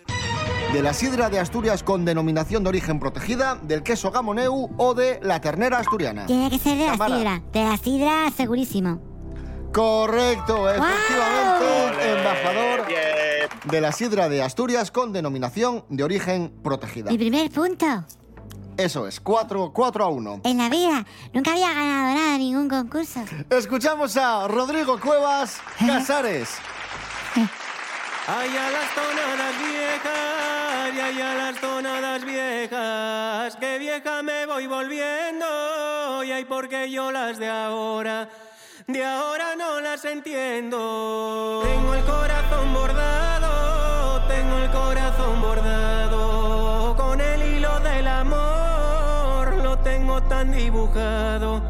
¿De 0.73 0.81
la 0.81 0.91
sidra 0.95 1.29
de 1.29 1.37
Asturias 1.37 1.83
con 1.83 2.03
denominación 2.03 2.63
de 2.63 2.69
origen 2.69 2.99
protegida, 2.99 3.59
del 3.61 3.83
queso 3.83 4.09
gamoneu 4.09 4.71
o 4.75 4.95
de 4.95 5.19
la 5.21 5.39
ternera 5.39 5.77
asturiana? 5.77 6.25
Tiene 6.25 6.49
que 6.49 6.57
ser 6.57 6.79
de 6.79 6.87
la 6.87 6.93
sidra. 6.93 7.43
De 7.53 7.63
la 7.63 7.77
sidra, 7.77 8.31
segurísimo. 8.35 9.01
Correcto, 9.71 10.67
efectivamente, 10.67 12.11
embajador 12.11 12.87
Bien. 12.87 13.42
De 13.65 13.81
la 13.81 13.91
sidra 13.91 14.29
de 14.29 14.41
Asturias 14.41 14.91
con 14.91 15.13
denominación 15.13 15.85
de 15.89 16.03
origen 16.03 16.53
protegida. 16.63 17.11
Mi 17.11 17.17
primer 17.17 17.49
punto. 17.51 17.85
Eso 18.77 19.07
es, 19.07 19.19
4, 19.19 19.71
4 19.73 20.03
a 20.03 20.07
1. 20.07 20.41
En 20.43 20.57
la 20.57 20.69
vida. 20.69 21.05
Nunca 21.31 21.51
había 21.51 21.73
ganado 21.73 22.15
nada 22.15 22.35
en 22.35 22.39
ningún 22.39 22.67
concurso. 22.67 23.23
Escuchamos 23.49 24.17
a 24.17 24.47
Rodrigo 24.47 24.99
Cuevas 24.99 25.59
Casares. 25.77 26.49
Ay, 28.25 28.49
a 28.55 28.71
las 28.71 28.95
tonadas 28.95 29.53
viejas, 29.59 30.95
y 30.95 30.99
ay, 30.99 31.21
a 31.21 31.33
las 31.35 31.59
tonadas 31.59 32.23
viejas, 32.23 33.55
que 33.57 33.77
vieja 33.79 34.23
me 34.23 34.45
voy 34.45 34.65
volviendo, 34.65 36.23
y 36.23 36.31
ay, 36.31 36.45
porque 36.45 36.89
yo 36.89 37.11
las 37.11 37.37
de 37.37 37.49
ahora, 37.49 38.29
de 38.87 39.05
ahora 39.05 39.55
no 39.55 39.79
las 39.81 40.03
entiendo. 40.05 41.61
Tengo 41.63 41.93
el 41.95 42.03
corazón 42.03 42.73
bordado, 42.73 44.21
tengo 44.27 44.57
el 44.57 44.71
corazón 44.71 45.41
bordado, 45.41 46.95
con 46.97 47.21
el 47.21 47.41
hilo 47.43 47.79
del 47.79 48.07
amor, 48.07 49.53
lo 49.63 49.77
tengo 49.79 50.21
tan 50.23 50.51
dibujado, 50.51 51.61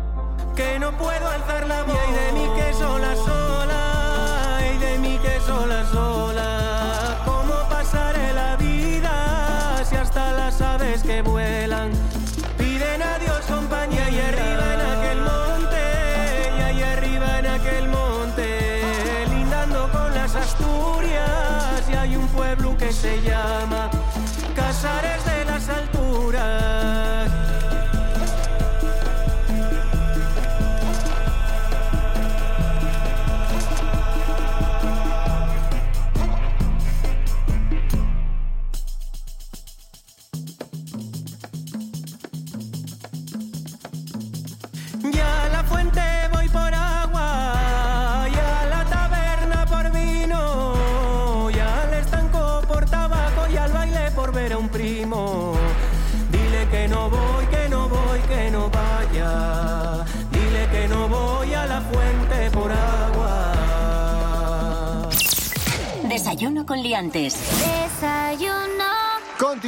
que 0.56 0.80
no 0.80 0.92
puedo 0.98 1.28
alzar 1.28 1.68
la 1.68 1.84
voz. 1.84 1.98
Y 2.10 2.14
de 2.14 2.32
mí 2.34 2.50
que 2.56 2.74
sola, 2.74 3.16
sola, 3.16 4.58
ay 4.58 4.78
de 4.78 4.98
mí 5.00 5.20
que 5.22 5.40
sola, 5.42 5.86
sola. 5.92 7.22
¿Cómo 7.26 7.54
pasaré 7.70 8.34
la 8.34 8.56
vida 8.56 9.84
si 9.86 9.96
hasta 9.96 10.32
las 10.34 10.62
aves 10.62 11.04
que 11.04 11.22
vuelan 11.22 11.92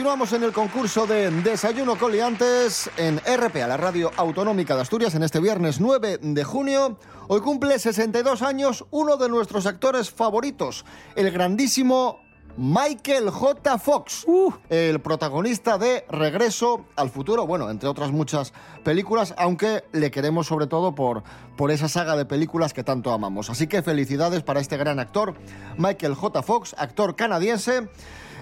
Continuamos 0.06 0.34
en 0.34 0.44
el 0.44 0.54
concurso 0.54 1.08
de 1.08 1.32
Desayuno 1.32 1.98
con 1.98 2.12
Liantes 2.12 2.92
en 2.96 3.18
RPA, 3.18 3.66
la 3.66 3.76
radio 3.76 4.12
autonómica 4.16 4.76
de 4.76 4.84
Asturias, 4.84 5.16
en 5.16 5.24
este 5.24 5.40
viernes 5.40 5.80
9 5.80 6.20
de 6.22 6.44
junio. 6.44 7.00
Hoy 7.28 7.42
cumple 7.42 7.80
62 7.80 8.44
años 8.44 8.86
uno 8.92 9.18
de 9.18 9.30
nuestros 9.30 9.66
actores 9.66 10.12
favoritos, 10.12 10.86
el 11.16 11.32
grandísimo 11.32 12.20
Michael 12.58 13.30
J. 13.32 13.78
Fox, 13.78 14.26
el 14.70 15.02
protagonista 15.02 15.78
de 15.78 16.06
Regreso 16.10 16.86
al 16.96 17.10
Futuro, 17.10 17.46
bueno, 17.46 17.70
entre 17.70 17.90
otras 17.90 18.12
muchas 18.12 18.54
películas, 18.84 19.34
aunque 19.38 19.84
le 19.92 20.10
queremos 20.10 20.48
sobre 20.48 20.68
todo 20.68 20.96
por, 20.96 21.24
por 21.58 21.72
esa 21.72 21.90
saga 21.90 22.16
de 22.16 22.26
películas 22.26 22.74
que 22.74 22.84
tanto 22.84 23.12
amamos. 23.12 23.50
Así 23.50 23.68
que 23.68 23.82
felicidades 23.82 24.42
para 24.42 24.62
este 24.62 24.78
gran 24.78 25.00
actor, 25.00 25.36
Michael 25.78 26.16
J. 26.16 26.42
Fox, 26.44 26.76
actor 26.78 27.16
canadiense. 27.16 27.90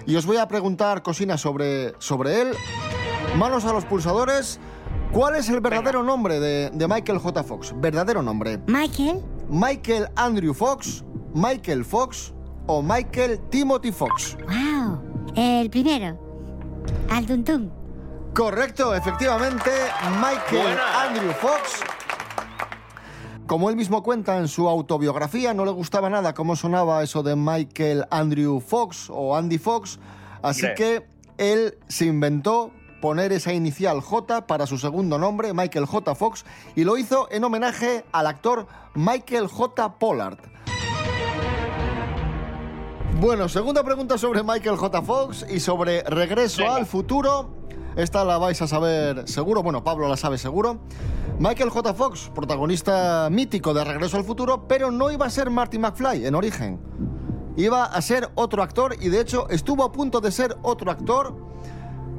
Y 0.06 0.14
os 0.16 0.26
voy 0.26 0.36
a 0.36 0.46
preguntar 0.46 1.02
cosinas 1.02 1.40
sobre, 1.40 1.94
sobre 1.98 2.42
él. 2.42 2.52
Manos 3.36 3.64
a 3.64 3.72
los 3.72 3.84
pulsadores. 3.84 4.60
¿Cuál 5.12 5.36
es 5.36 5.48
el 5.48 5.60
verdadero 5.60 6.02
nombre 6.02 6.38
de, 6.38 6.70
de 6.70 6.88
Michael 6.88 7.18
J. 7.18 7.42
Fox? 7.42 7.72
Verdadero 7.76 8.22
nombre. 8.22 8.60
Michael. 8.66 9.22
Michael 9.48 10.08
Andrew 10.16 10.54
Fox, 10.54 11.04
Michael 11.34 11.84
Fox 11.84 12.32
o 12.66 12.82
Michael 12.82 13.40
Timothy 13.50 13.92
Fox. 13.92 14.36
Wow. 14.46 15.32
El 15.36 15.70
primero. 15.70 16.18
Al 17.10 17.26
tuntún. 17.26 17.72
Correcto, 18.34 18.94
efectivamente, 18.94 19.70
Michael 20.16 20.62
Buena. 20.62 21.02
Andrew 21.02 21.32
Fox. 21.32 21.82
Como 23.46 23.68
él 23.68 23.76
mismo 23.76 24.02
cuenta 24.02 24.38
en 24.38 24.48
su 24.48 24.68
autobiografía, 24.68 25.52
no 25.52 25.64
le 25.64 25.70
gustaba 25.70 26.08
nada 26.08 26.32
cómo 26.32 26.56
sonaba 26.56 27.02
eso 27.02 27.22
de 27.22 27.36
Michael 27.36 28.06
Andrew 28.10 28.60
Fox 28.60 29.08
o 29.10 29.36
Andy 29.36 29.58
Fox, 29.58 29.98
así 30.42 30.66
que 30.74 31.06
él 31.36 31.76
se 31.86 32.06
inventó 32.06 32.72
poner 33.02 33.32
esa 33.32 33.52
inicial 33.52 34.00
J 34.00 34.46
para 34.46 34.66
su 34.66 34.78
segundo 34.78 35.18
nombre, 35.18 35.52
Michael 35.52 35.84
J. 35.84 36.14
Fox, 36.14 36.46
y 36.74 36.84
lo 36.84 36.96
hizo 36.96 37.28
en 37.30 37.44
homenaje 37.44 38.06
al 38.12 38.26
actor 38.26 38.66
Michael 38.94 39.46
J. 39.46 39.98
Pollard. 39.98 40.38
Bueno, 43.20 43.48
segunda 43.48 43.82
pregunta 43.82 44.18
sobre 44.18 44.42
Michael 44.42 44.76
J. 44.76 45.02
Fox 45.02 45.46
y 45.48 45.60
sobre 45.60 46.02
Regreso 46.02 46.62
Venga. 46.62 46.76
al 46.76 46.86
futuro. 46.86 47.50
Esta 47.96 48.24
la 48.24 48.38
vais 48.38 48.60
a 48.60 48.66
saber 48.66 49.28
seguro, 49.28 49.62
bueno, 49.62 49.84
Pablo 49.84 50.08
la 50.08 50.16
sabe 50.16 50.36
seguro. 50.36 50.80
Michael 51.38 51.70
J. 51.70 51.94
Fox, 51.94 52.30
protagonista 52.34 53.28
mítico 53.30 53.72
de 53.72 53.84
Regreso 53.84 54.16
al 54.16 54.24
futuro, 54.24 54.66
pero 54.66 54.90
no 54.90 55.10
iba 55.10 55.26
a 55.26 55.30
ser 55.30 55.48
Marty 55.48 55.78
McFly 55.78 56.26
en 56.26 56.34
origen. 56.34 56.80
Iba 57.56 57.84
a 57.84 58.02
ser 58.02 58.30
otro 58.34 58.62
actor 58.62 58.96
y 59.00 59.08
de 59.08 59.20
hecho 59.20 59.48
estuvo 59.48 59.84
a 59.84 59.92
punto 59.92 60.20
de 60.20 60.32
ser 60.32 60.56
otro 60.62 60.90
actor 60.90 61.36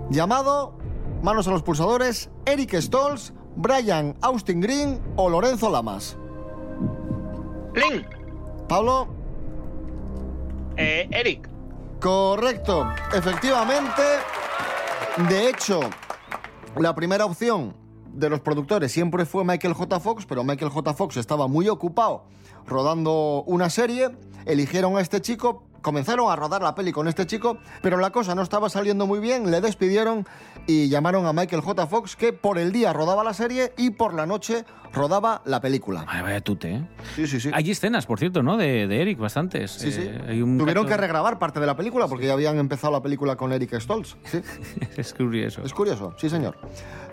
llamado, 0.10 0.78
manos 1.22 1.48
a 1.48 1.52
los 1.52 1.62
pulsadores, 1.62 2.30
Eric 2.46 2.74
Stoltz, 2.80 3.34
Brian 3.58 4.16
Austin 4.22 4.62
Green 4.62 5.02
o 5.18 5.30
Lorenzo 5.30 5.70
Lamas. 5.70 6.18
Link, 7.74 8.08
Pablo, 8.70 9.08
eh, 10.78 11.08
Eric. 11.12 11.50
Correcto, 12.00 12.88
efectivamente. 13.14 14.02
De 15.30 15.50
hecho, 15.50 15.80
la 16.78 16.94
primera 16.94 17.26
opción 17.26 17.76
de 18.14 18.30
los 18.30 18.42
productores 18.42 18.92
siempre 18.92 19.26
fue 19.26 19.44
Michael 19.44 19.74
J. 19.74 20.00
Fox, 20.00 20.26
pero 20.26 20.44
Michael 20.44 20.72
J. 20.72 20.94
Fox 20.94 21.18
estaba 21.18 21.48
muy 21.48 21.68
ocupado 21.70 22.26
rodando 22.66 23.44
una 23.48 23.70
serie. 23.70 24.10
Eligieron 24.46 24.98
a 24.98 25.02
este 25.02 25.22
chico, 25.22 25.64
comenzaron 25.86 26.32
a 26.32 26.36
rodar 26.36 26.64
la 26.64 26.74
peli 26.74 26.92
con 26.92 27.08
este 27.08 27.28
chico, 27.28 27.60
pero 27.84 27.98
la 27.98 28.10
cosa 28.10 28.34
no 28.34 28.42
estaba 28.42 28.70
saliendo 28.70 29.06
muy 29.06 29.20
bien, 29.20 29.52
le 29.52 29.62
despidieron 29.62 30.26
y 30.66 30.90
llamaron 30.90 31.28
a 31.28 31.32
Michael 31.32 31.62
J. 31.62 31.86
Fox, 31.86 32.16
que 32.16 32.34
por 32.34 32.58
el 32.58 32.72
día 32.72 32.92
rodaba 32.92 33.24
la 33.24 33.36
serie 33.36 33.72
y 33.78 33.92
por 33.92 34.16
la 34.16 34.26
noche 34.26 34.66
rodaba 34.94 35.44
la 35.46 35.62
película. 35.62 36.04
Ay, 36.08 36.24
vaya 36.24 36.42
tute, 36.42 36.72
¿eh? 36.78 36.88
Sí, 37.16 37.28
sí, 37.28 37.40
sí. 37.40 37.52
Hay 37.54 37.70
escenas, 37.70 38.08
por 38.08 38.18
cierto, 38.18 38.42
¿no? 38.42 38.58
De, 38.58 38.88
de 38.88 39.00
Eric, 39.02 39.20
bastantes. 39.20 39.70
Sí, 39.74 39.92
sí. 39.92 40.02
Eh, 40.02 40.22
hay 40.28 40.42
un 40.42 40.58
Tuvieron 40.58 40.86
cacho- 40.86 40.96
que 40.96 41.02
regrabar 41.02 41.38
parte 41.38 41.60
de 41.60 41.68
la 41.68 41.76
película 41.76 42.08
porque 42.08 42.26
ya 42.26 42.34
habían 42.34 42.58
empezado 42.58 42.92
la 42.92 43.02
película 43.04 43.36
con 43.36 43.54
Eric 43.54 43.80
Stoltz. 43.80 44.16
Sí. 44.24 44.42
es 44.98 45.14
curioso. 45.14 45.62
Es 45.64 45.74
curioso, 45.74 46.16
sí 46.18 46.30
señor. 46.32 46.58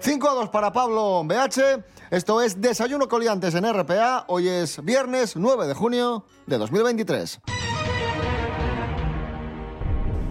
5 0.00 0.30
a 0.30 0.34
2 0.34 0.48
para 0.48 0.72
Pablo 0.72 1.22
BH. 1.24 1.84
Esto 2.10 2.40
es 2.40 2.58
Desayuno 2.60 3.06
Coliantes 3.08 3.54
en 3.54 3.70
RPA. 3.70 4.24
Hoy 4.28 4.48
es 4.48 4.82
viernes 4.82 5.36
9 5.36 5.66
de 5.66 5.74
junio 5.74 6.24
de 6.46 6.56
2023. 6.56 7.40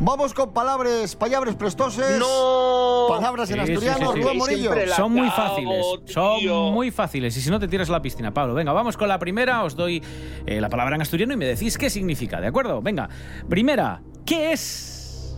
Vamos 0.03 0.34
con 0.34 0.51
palabras, 0.51 1.15
palabras 1.15 1.53
prestoses. 1.55 2.17
No. 2.17 3.05
Palabras 3.08 3.51
en 3.51 3.63
Sí, 3.67 3.74
asturiano, 3.74 4.12
sí, 4.13 4.17
sí. 4.17 4.22
Rubén 4.24 4.38
Morillo. 4.39 4.72
Son 4.96 5.12
muy 5.12 5.29
fáciles, 5.29 5.86
tío. 6.08 6.13
son 6.15 6.74
muy 6.74 6.89
fáciles. 6.89 7.38
Y 7.38 7.41
si 7.41 7.51
no 7.51 7.60
te 7.60 7.67
tiras 7.67 7.88
a 7.89 7.91
la 7.91 8.01
piscina, 8.01 8.34
Pablo. 8.34 8.55
Venga, 8.55 8.72
vamos 8.74 8.98
con 8.98 9.08
la 9.08 9.20
primera. 9.20 9.63
Os 9.63 9.75
doy 9.75 10.01
eh, 10.48 10.60
la 10.60 10.70
palabra 10.70 10.96
en 10.96 11.03
asturiano 11.03 11.34
y 11.34 11.38
me 11.38 11.46
decís 11.46 11.77
qué 11.77 11.91
significa, 11.91 12.41
¿de 12.41 12.48
acuerdo? 12.48 12.81
Venga, 12.81 13.10
primera, 13.48 14.01
¿qué 14.25 14.53
es 14.53 15.38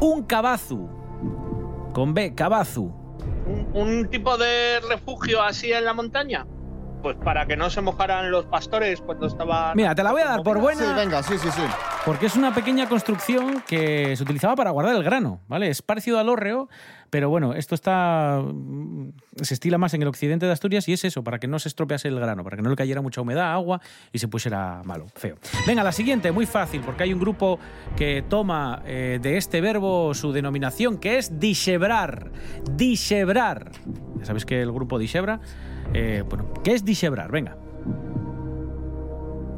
un 0.00 0.22
cabazu? 0.22 0.88
Con 1.92 2.14
B, 2.14 2.32
cabazu. 2.32 2.92
¿Un, 3.46 3.68
un 3.74 4.08
tipo 4.08 4.36
de 4.38 4.78
refugio 4.88 5.42
así 5.42 5.72
en 5.72 5.84
la 5.84 5.94
montaña? 5.94 6.46
Pues 7.04 7.18
para 7.18 7.44
que 7.44 7.54
no 7.54 7.68
se 7.68 7.82
mojaran 7.82 8.30
los 8.30 8.46
pastores 8.46 9.02
cuando 9.02 9.26
estaban. 9.26 9.76
Mira, 9.76 9.94
te 9.94 10.02
la 10.02 10.10
voy 10.10 10.22
a 10.22 10.24
dar 10.24 10.42
por 10.42 10.56
Sí, 10.56 10.62
buena 10.62 10.94
venga, 10.94 11.22
sí, 11.22 11.36
sí, 11.36 11.50
sí. 11.50 11.60
porque 12.06 12.24
es 12.24 12.34
una 12.34 12.54
pequeña 12.54 12.88
construcción 12.88 13.62
que 13.66 14.16
se 14.16 14.22
utilizaba 14.22 14.56
para 14.56 14.70
guardar 14.70 14.96
el 14.96 15.02
grano, 15.04 15.40
¿vale? 15.46 15.68
Es 15.68 15.82
parecido 15.82 16.18
al 16.18 16.30
hórreo, 16.30 16.70
pero 17.10 17.28
bueno, 17.28 17.52
esto 17.52 17.74
está 17.74 18.40
mm, 18.42 19.10
se 19.42 19.52
estila 19.52 19.76
más 19.76 19.92
en 19.92 20.00
el 20.00 20.08
occidente 20.08 20.46
de 20.46 20.52
Asturias 20.52 20.88
y 20.88 20.94
es 20.94 21.04
eso, 21.04 21.22
para 21.22 21.38
que 21.38 21.46
no 21.46 21.58
se 21.58 21.68
estropease 21.68 22.08
el 22.08 22.18
grano, 22.18 22.42
para 22.42 22.56
que 22.56 22.62
no 22.62 22.70
le 22.70 22.76
cayera 22.76 23.02
mucha 23.02 23.20
humedad, 23.20 23.52
agua 23.52 23.82
y 24.10 24.18
se 24.18 24.26
pusiera 24.26 24.80
malo, 24.84 25.04
feo. 25.14 25.36
Venga, 25.66 25.82
la 25.82 25.92
siguiente, 25.92 26.32
muy 26.32 26.46
fácil, 26.46 26.80
porque 26.80 27.02
hay 27.02 27.12
un 27.12 27.20
grupo 27.20 27.58
que 27.98 28.24
toma 28.26 28.80
eh, 28.86 29.18
de 29.20 29.36
este 29.36 29.60
verbo 29.60 30.14
su 30.14 30.32
denominación, 30.32 30.96
que 30.96 31.18
es 31.18 31.38
dishebrar. 31.38 32.30
Dishebrar. 32.72 33.72
Ya 34.20 34.24
sabéis 34.24 34.46
que 34.46 34.62
el 34.62 34.72
grupo 34.72 34.98
dishebra, 34.98 35.40
eh, 35.94 36.22
bueno, 36.28 36.46
¿qué 36.62 36.74
es 36.74 36.84
dishebrar? 36.84 37.30
Venga. 37.30 37.56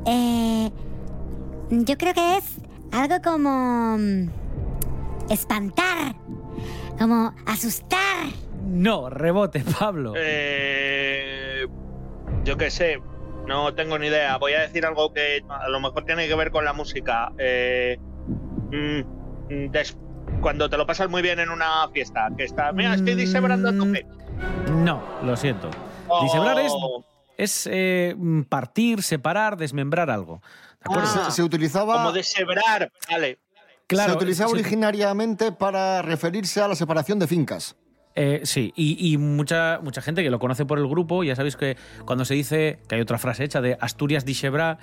Eh, 0.06 0.70
yo 1.70 1.96
creo 1.98 2.14
que 2.14 2.36
es 2.38 2.56
algo 2.92 3.16
como... 3.22 3.96
mm, 3.98 4.28
espantar. 5.30 6.14
Como 6.98 7.34
asustar. 7.46 8.26
No, 8.66 9.10
rebote, 9.10 9.62
Pablo. 9.78 10.14
Eh, 10.16 11.66
yo 12.44 12.56
qué 12.56 12.70
sé, 12.70 13.00
no 13.46 13.74
tengo 13.74 13.98
ni 13.98 14.06
idea. 14.06 14.36
Voy 14.38 14.52
a 14.54 14.60
decir 14.60 14.86
algo 14.86 15.12
que 15.12 15.44
a 15.48 15.68
lo 15.68 15.80
mejor 15.80 16.04
tiene 16.04 16.26
que 16.28 16.34
ver 16.34 16.50
con 16.50 16.64
la 16.64 16.72
música. 16.72 17.32
Eh, 17.38 17.98
mm, 18.72 19.70
des- 19.70 19.96
cuando 20.40 20.68
te 20.70 20.76
lo 20.76 20.86
pasas 20.86 21.08
muy 21.08 21.22
bien 21.22 21.38
en 21.38 21.50
una 21.50 21.88
fiesta, 21.92 22.28
que 22.36 22.44
está, 22.44 22.72
mira, 22.72 22.94
estoy 22.94 23.14
disebrando 23.14 23.68
a 23.68 23.72
tope. 23.76 24.06
No, 24.84 25.00
lo 25.24 25.36
siento. 25.36 25.68
Dishebrar 26.22 26.58
es, 26.60 26.72
es 27.38 27.68
eh, 27.70 28.14
partir, 28.48 29.02
separar, 29.02 29.56
desmembrar 29.56 30.10
algo. 30.10 30.40
¿De 30.80 30.92
acuerdo? 30.92 31.08
Ah, 31.14 31.30
Se, 31.30 31.36
se 31.36 31.42
utilizaba, 31.42 31.94
Como 31.94 32.12
deshebrar, 32.12 32.90
vale. 33.10 33.38
Claro, 33.86 34.12
se 34.12 34.16
utilizaba 34.16 34.50
se- 34.50 34.54
originariamente 34.56 35.52
para 35.52 36.02
referirse 36.02 36.60
a 36.60 36.68
la 36.68 36.74
separación 36.74 37.18
de 37.18 37.26
fincas. 37.26 37.76
Eh, 38.18 38.40
sí, 38.44 38.72
y, 38.76 39.12
y 39.12 39.18
mucha, 39.18 39.78
mucha 39.82 40.00
gente 40.00 40.22
que 40.22 40.30
lo 40.30 40.38
conoce 40.38 40.64
por 40.64 40.78
el 40.78 40.88
grupo, 40.88 41.22
ya 41.22 41.36
sabéis 41.36 41.54
que 41.56 41.76
cuando 42.06 42.24
se 42.24 42.32
dice, 42.32 42.78
que 42.88 42.94
hay 42.94 43.00
otra 43.02 43.18
frase 43.18 43.44
hecha 43.44 43.60
de 43.60 43.76
Asturias 43.78 44.24
dishebrar, 44.24 44.78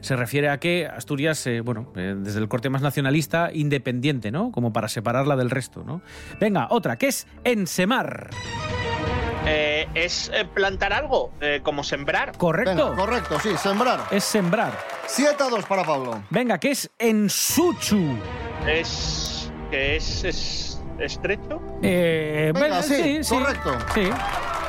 se 0.00 0.16
refiere 0.16 0.48
a 0.50 0.58
que 0.58 0.86
Asturias, 0.86 1.46
eh, 1.46 1.60
bueno, 1.60 1.92
eh, 1.94 2.16
desde 2.18 2.40
el 2.40 2.48
corte 2.48 2.70
más 2.70 2.82
nacionalista, 2.82 3.50
independiente, 3.54 4.32
¿no? 4.32 4.50
Como 4.50 4.72
para 4.72 4.88
separarla 4.88 5.36
del 5.36 5.48
resto, 5.50 5.84
¿no? 5.84 6.02
Venga, 6.40 6.66
otra, 6.70 6.96
que 6.98 7.06
es 7.06 7.28
ensemar. 7.44 8.30
Eh, 9.44 9.88
es 9.94 10.30
eh, 10.32 10.44
plantar 10.44 10.92
algo, 10.92 11.32
eh, 11.40 11.60
como 11.64 11.82
sembrar. 11.82 12.36
¿Correcto? 12.38 12.90
Venga, 12.90 12.96
correcto, 12.96 13.40
sí, 13.40 13.50
sembrar. 13.56 14.00
es 14.10 14.22
sembrar. 14.24 14.72
7 15.06 15.42
a 15.42 15.48
2 15.48 15.64
para 15.64 15.82
Pablo. 15.84 16.22
Venga, 16.30 16.58
que 16.58 16.70
es 16.70 16.88
ensuchu. 16.98 18.16
Es. 18.68 19.50
que 19.70 19.96
es, 19.96 20.22
es 20.24 20.80
estrecho. 21.00 21.60
Eh, 21.82 22.52
Venga, 22.54 22.80
venga, 22.80 22.82
sí, 22.82 23.20
correcto. 23.28 23.76
Sí. 23.94 24.08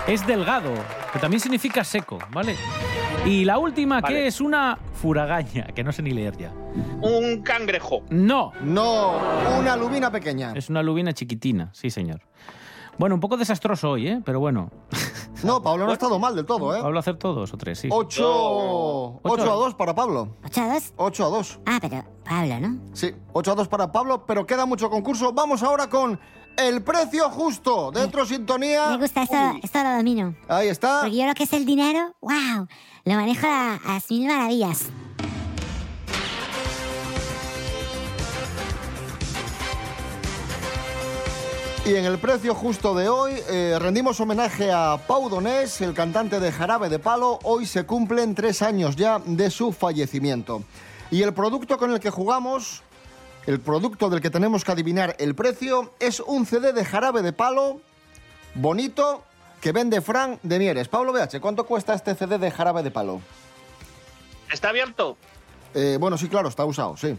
Es 0.08 0.26
delgado, 0.26 0.72
que 1.14 1.20
también 1.20 1.40
significa 1.40 1.84
seco, 1.84 2.18
¿vale? 2.32 2.56
Y 3.26 3.46
la 3.46 3.58
última, 3.60 3.98
que 4.02 4.14
Vale. 4.14 4.28
es 4.28 4.42
una 4.42 4.78
furagaña, 5.02 5.68
que 5.68 5.82
no 5.84 5.94
sé 5.94 6.02
ni 6.02 6.12
leer 6.12 6.36
ya. 6.36 6.52
Un 7.02 7.42
cangrejo. 7.42 8.04
No, 8.10 8.52
No, 8.62 9.14
una 9.60 9.78
lubina 9.78 10.12
pequeña. 10.12 10.52
es 10.56 10.70
una 10.70 10.82
lubina 10.84 11.14
chiquitina, 11.14 11.70
sí, 11.74 11.90
señor. 11.90 12.20
Bueno, 12.98 13.16
un 13.16 13.22
poco 13.22 13.38
desastroso 13.38 13.92
hoy, 13.92 14.08
¿eh? 14.08 14.22
Pero 14.24 14.40
bueno, 14.40 14.70
No, 15.44 15.62
Pablo 15.62 15.86
no 15.86 15.92
ha 15.92 15.94
estado 15.94 16.18
mal 16.20 16.36
del 16.36 16.46
todo, 16.46 16.76
¿eh? 16.76 16.82
Pablo 16.82 17.00
hacer 17.00 17.18
todos 17.18 17.54
o 17.54 17.58
tres, 17.58 17.80
sí. 17.80 17.90
8, 17.92 18.24
Ocho. 18.26 19.20
8 19.24 19.44
a 19.52 19.56
2 19.56 19.76
para 19.76 19.94
Pablo. 19.94 20.30
¿Ocho 20.46 20.62
a 20.62 20.74
dos? 20.74 20.94
8 20.96 21.26
a 21.26 21.30
2. 21.30 21.60
Ah, 21.66 21.80
pero 21.82 22.04
Pablo, 22.24 22.60
¿no? 22.62 22.78
Sí, 22.94 23.14
8 23.34 23.52
a 23.52 23.56
2 23.56 23.68
para 23.68 23.92
Pablo, 23.92 24.26
pero 24.26 24.46
queda 24.46 24.66
mucho 24.66 24.90
concurso. 24.90 25.34
Vamos 25.34 25.62
ahora 25.62 25.90
con 25.90 26.18
el 26.58 26.82
precio 26.84 27.30
justo. 27.30 27.92
Dentro 27.92 28.26
sintonía. 28.26 28.92
Me 28.92 28.98
gusta, 28.98 29.24
esto, 29.24 29.36
Uy, 29.54 29.60
esto 29.64 29.84
lo 29.84 29.98
domino. 29.98 30.36
Ahí 30.48 30.70
está. 30.70 31.02
Porque 31.02 31.18
yo 31.18 31.26
lo 31.26 31.34
que 31.34 31.44
es 31.44 31.54
el 31.54 31.66
dinero, 31.66 32.16
wow, 32.22 32.68
lo 33.04 33.14
manejo 33.16 33.46
a, 33.48 33.76
a 33.76 33.94
las 33.96 34.10
mil 34.10 34.28
maravillas. 34.28 34.86
Y 41.86 41.96
en 41.96 42.06
el 42.06 42.17
precio 42.17 42.56
justo 42.56 42.96
de 42.96 43.10
hoy 43.10 43.34
eh, 43.50 43.78
rendimos 43.78 44.17
homenaje 44.22 44.72
a 44.72 44.98
Pau 45.06 45.28
Donés, 45.28 45.82
el 45.82 45.93
cantante 45.93 46.39
de 46.39 46.50
Jarabe 46.50 46.88
de 46.88 46.98
Palo. 46.98 47.39
Hoy 47.43 47.65
se 47.65 47.86
cumplen 47.86 48.36
tres 48.36 48.62
años 48.62 48.96
ya 48.96 49.19
de 49.19 49.50
su 49.50 49.74
fallecimiento. 49.74 50.63
Y 51.12 51.24
el 51.24 51.34
producto 51.34 51.78
con 51.78 51.91
el 51.91 52.00
que 52.00 52.10
jugamos, 52.10 52.84
el 53.48 53.60
producto 53.60 54.10
del 54.10 54.22
que 54.22 54.30
tenemos 54.30 54.63
que 54.63 54.72
adivinar 54.72 55.17
el 55.19 55.36
precio, 55.36 55.91
es 56.00 56.22
un 56.22 56.46
CD 56.46 56.72
de 56.72 56.86
Jarabe 56.86 57.22
de 57.22 57.34
Palo 57.34 57.82
bonito 58.56 59.26
que 59.60 59.74
vende 59.74 60.00
Fran 60.00 60.39
de 60.41 60.60
Mieres. 60.60 60.88
Pablo 60.88 61.12
BH, 61.12 61.41
¿cuánto 61.41 61.65
cuesta 61.65 61.93
este 61.93 62.15
CD 62.15 62.38
de 62.38 62.50
Jarabe 62.50 62.82
de 62.82 62.91
Palo? 62.91 63.19
¿Está 64.50 64.69
abierto? 64.69 65.17
Eh, 65.74 65.98
bueno, 66.00 66.17
sí, 66.17 66.30
claro, 66.30 66.48
está 66.48 66.63
usado, 66.63 66.96
sí. 66.96 67.17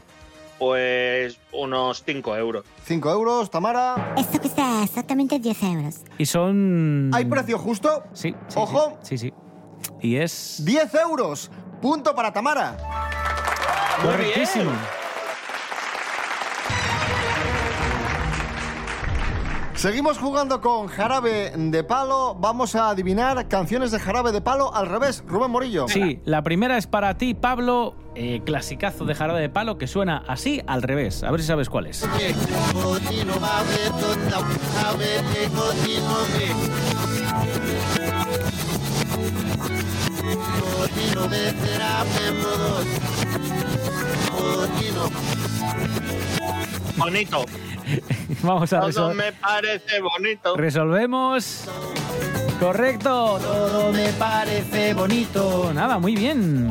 Pues 0.59 1.39
unos 1.53 2.03
5 2.05 2.37
euros. 2.37 2.65
5 2.85 3.11
euros, 3.11 3.51
Tamara. 3.51 4.15
Esto 4.17 4.41
cuesta 4.41 4.83
exactamente 4.85 5.39
10 5.39 5.63
euros. 5.65 5.97
Y 6.19 6.27
son... 6.27 7.11
¿Hay 7.13 7.25
precio 7.25 7.59
justo? 7.59 8.05
Sí, 8.13 8.35
sí, 8.49 8.59
Ojo. 8.59 8.99
Sí, 9.03 9.19
sí. 9.19 9.29
sí. 9.29 9.35
Y 10.01 10.17
es... 10.17 10.63
10 10.65 10.95
euros. 10.95 11.51
Punto 11.83 12.15
para 12.15 12.33
Tamara. 12.33 12.77
Muy 14.03 14.11
Correctísimo. 14.11 14.71
Seguimos 19.85 20.17
jugando 20.17 20.63
con 20.63 20.87
Jarabe 20.87 21.53
de 21.55 21.85
Palo. 21.85 22.35
Vamos 22.41 22.75
a 22.75 22.89
adivinar 22.89 23.49
canciones 23.49 23.91
de 23.91 24.01
Jarabe 24.01 24.33
de 24.33 24.41
Palo 24.41 24.75
al 24.75 24.87
revés. 24.89 25.23
Rubén 25.27 25.51
Morillo. 25.51 25.89
Sí, 25.89 26.21
la 26.25 26.43
primera 26.43 26.79
es 26.79 26.87
para 26.87 27.19
ti, 27.19 27.35
Pablo. 27.35 27.95
eh, 28.15 28.41
clasicazo 28.47 29.05
de 29.05 29.15
jarabe 29.15 29.43
de 29.43 29.51
palo 29.51 29.77
que 29.77 29.87
suena 29.87 30.25
así 30.27 30.63
al 30.67 30.81
revés. 30.81 31.23
A 31.23 31.31
ver 31.31 31.43
si 31.43 31.47
sabes 31.49 31.69
cuál 31.69 31.89
es. 31.89 32.09
Bonito. 46.97 47.45
Vamos 48.43 48.73
a 48.73 48.79
Todo 48.79 48.87
resolver. 48.89 49.17
me 49.17 49.33
parece 49.33 50.01
bonito. 50.01 50.57
Resolvemos. 50.57 51.65
Correcto. 52.61 53.39
Todo 53.41 53.93
me 53.93 54.09
parece 54.19 54.95
bonito. 54.95 55.71
Nada, 55.75 55.99
muy 55.99 56.15
bien. 56.17 56.69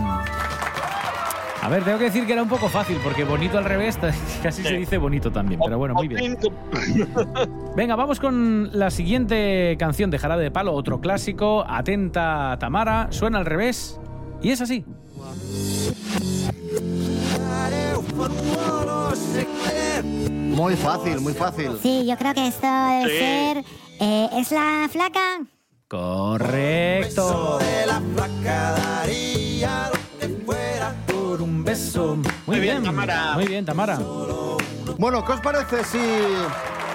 A 1.62 1.70
ver, 1.70 1.84
tengo 1.84 1.98
que 1.98 2.06
decir 2.06 2.26
que 2.26 2.34
era 2.34 2.44
un 2.44 2.50
poco 2.50 2.68
fácil, 2.68 2.98
porque 3.02 3.24
bonito 3.24 3.58
al 3.58 3.64
revés 3.64 3.98
casi 4.44 4.64
se 4.64 4.74
dice 4.78 4.98
bonito 4.98 5.32
también, 5.32 5.62
pero 5.64 5.78
bueno, 5.78 5.94
muy 5.94 6.10
bien. 6.10 6.38
Venga, 7.76 7.96
vamos 7.96 8.20
con 8.20 8.70
la 8.78 8.92
siguiente 8.92 9.78
canción 9.80 10.12
de 10.12 10.20
Jarabe 10.20 10.44
de 10.44 10.52
Palo, 10.52 10.74
otro 10.74 11.00
clásico. 11.00 11.64
Atenta, 11.68 12.58
Tamara. 12.60 13.08
Suena 13.12 13.38
al 13.38 13.46
revés. 13.46 14.00
Y 14.42 14.50
es 14.52 14.60
así. 14.60 14.84
Muy 20.04 20.76
fácil, 20.76 21.20
muy 21.20 21.34
fácil. 21.34 21.78
Sí, 21.82 22.06
yo 22.06 22.18
creo 22.18 22.34
que 22.34 22.48
esto 22.48 22.68
debe 22.68 23.10
Sí. 23.10 23.18
ser... 23.20 23.66
eh, 24.00 24.30
¿Es 24.38 24.52
la 24.52 24.88
flaca? 24.92 25.40
Correcto. 25.88 27.60
Por 31.08 31.42
un 31.42 31.64
beso. 31.64 32.18
Muy 32.46 32.60
bien, 32.60 32.84
Tamara. 32.84 33.34
Muy 33.34 33.48
bien, 33.48 33.66
Tamara. 33.66 34.00
Bueno, 34.98 35.26
¿qué 35.26 35.32
os 35.34 35.42
parece 35.42 35.84
si 35.84 36.00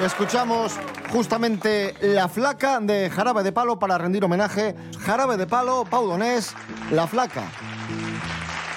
escuchamos 0.04 0.74
justamente 1.12 1.94
La 2.00 2.28
Flaca 2.28 2.78
de 2.80 3.10
Jarabe 3.10 3.42
de 3.42 3.52
Palo 3.52 3.78
para 3.78 3.98
rendir 3.98 4.24
homenaje? 4.24 4.74
Jarabe 5.00 5.36
de 5.36 5.46
Palo, 5.46 5.84
Pau 5.84 6.06
Donés, 6.06 6.54
La 6.92 7.06
Flaca. 7.06 7.42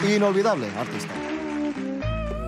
Inolvidable 0.08 0.68
artista. 0.80 1.14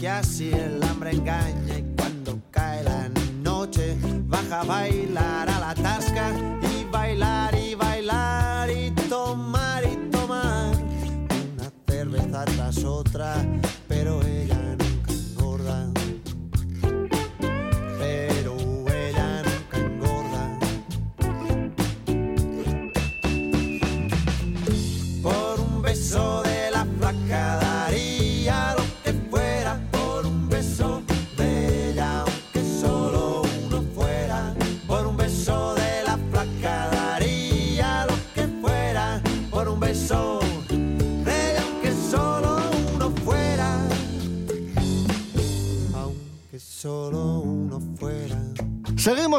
Que 0.00 0.08
así 0.08 0.50
el 0.50 0.82
hambre 0.82 1.10
engaña 1.10 1.78
y 1.78 1.84
cuando 1.94 2.40
cae 2.50 2.82
la 2.84 3.10
noche 3.42 3.98
baja 4.26 4.60
a 4.60 4.64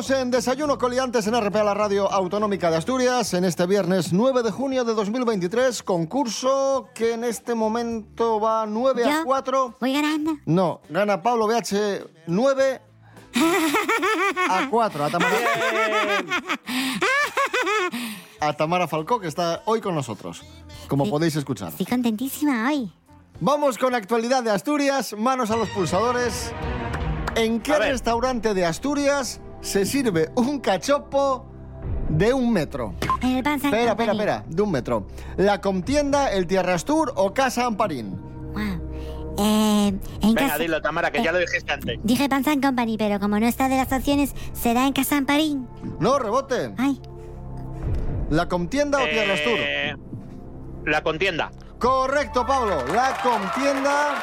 Seguimos 0.02 0.24
en 0.24 0.32
Desayuno 0.32 0.78
Coliantes 0.80 1.28
en 1.28 1.40
RPA, 1.40 1.64
la 1.64 1.76
radio 1.76 2.12
autonómica 2.12 2.72
de 2.72 2.78
Asturias, 2.78 3.36
en 3.36 3.46
este 3.46 3.68
viernes 3.68 4.14
9 4.14 4.42
de 4.42 4.50
junio 4.50 4.84
de 4.84 4.96
2023, 4.96 5.84
concurso 5.84 6.90
que 6.96 7.14
en 7.14 7.24
este 7.24 7.54
momento 7.54 8.40
va 8.40 8.66
9 8.66 9.04
a 9.04 9.08
¿Yo? 9.08 9.24
4. 9.26 9.76
¿Voy 9.80 9.94
ganando? 9.94 10.38
No, 10.46 10.82
gana 10.90 11.22
Pablo 11.22 11.46
BH 11.46 12.08
9 12.26 12.82
a 14.50 14.68
4. 14.72 15.06
A 15.06 15.10
Tamara, 15.10 15.36
a 18.40 18.54
Tamara 18.54 18.88
Falcó, 18.88 19.20
que 19.20 19.28
está 19.28 19.62
hoy 19.66 19.82
con 19.82 19.94
nosotros, 19.94 20.42
como 20.88 21.08
podéis 21.10 21.36
escuchar. 21.36 21.70
Estoy 21.70 21.86
contentísima 21.86 22.70
hoy. 22.70 22.92
Vamos 23.40 23.78
con 23.78 23.94
actualidad 23.94 24.42
de 24.42 24.50
Asturias, 24.50 25.14
manos 25.16 25.52
a 25.52 25.58
los 25.58 25.70
pulsadores. 25.70 26.52
¿En 27.36 27.62
qué 27.62 27.78
restaurante 27.78 28.56
de 28.56 28.66
Asturias 28.66 29.40
se 29.62 29.86
sirve 29.86 30.30
un 30.36 30.60
cachopo 30.60 31.46
de 32.10 32.34
un 32.34 32.52
metro? 32.52 32.96
En 33.22 33.30
el 33.30 33.38
Espera, 33.38 33.92
espera, 33.92 34.12
espera, 34.12 34.44
de 34.48 34.62
un 34.62 34.72
metro. 34.72 35.08
¿La 35.38 35.62
Contienda, 35.62 36.32
el 36.32 36.48
Tierrastur 36.48 37.14
o 37.16 37.34
Casa 37.34 37.66
Amparín? 37.66 38.20
Eh, 39.38 39.88
en 39.88 40.02
Venga, 40.22 40.42
casa... 40.42 40.58
dilo, 40.58 40.82
Tamara, 40.82 41.10
que 41.12 41.24
ya 41.24 41.32
lo 41.32 41.38
dijiste 41.40 41.72
antes. 41.72 42.00
Dije 42.04 42.28
Pan 42.28 42.44
San 42.44 42.62
Company, 42.62 42.98
pero 42.98 43.20
como 43.20 43.40
no 43.40 43.48
está 43.48 43.70
de 43.70 43.78
las 43.78 43.92
opciones, 43.92 44.36
será 44.54 44.86
en 44.86 44.94
Casa 44.94 45.18
Amparín. 45.18 45.68
No, 46.00 46.20
rebote. 46.20 46.74
Ay. 46.78 47.00
¿La 48.30 48.48
Contienda 48.48 49.00
o 49.02 49.08
Tierrastur? 49.08 49.54
Eh, 49.58 49.96
la 50.86 51.04
contienda. 51.04 51.52
Correcto, 51.80 52.46
Pablo. 52.46 52.86
La 52.88 53.18
Contienda 53.22 54.16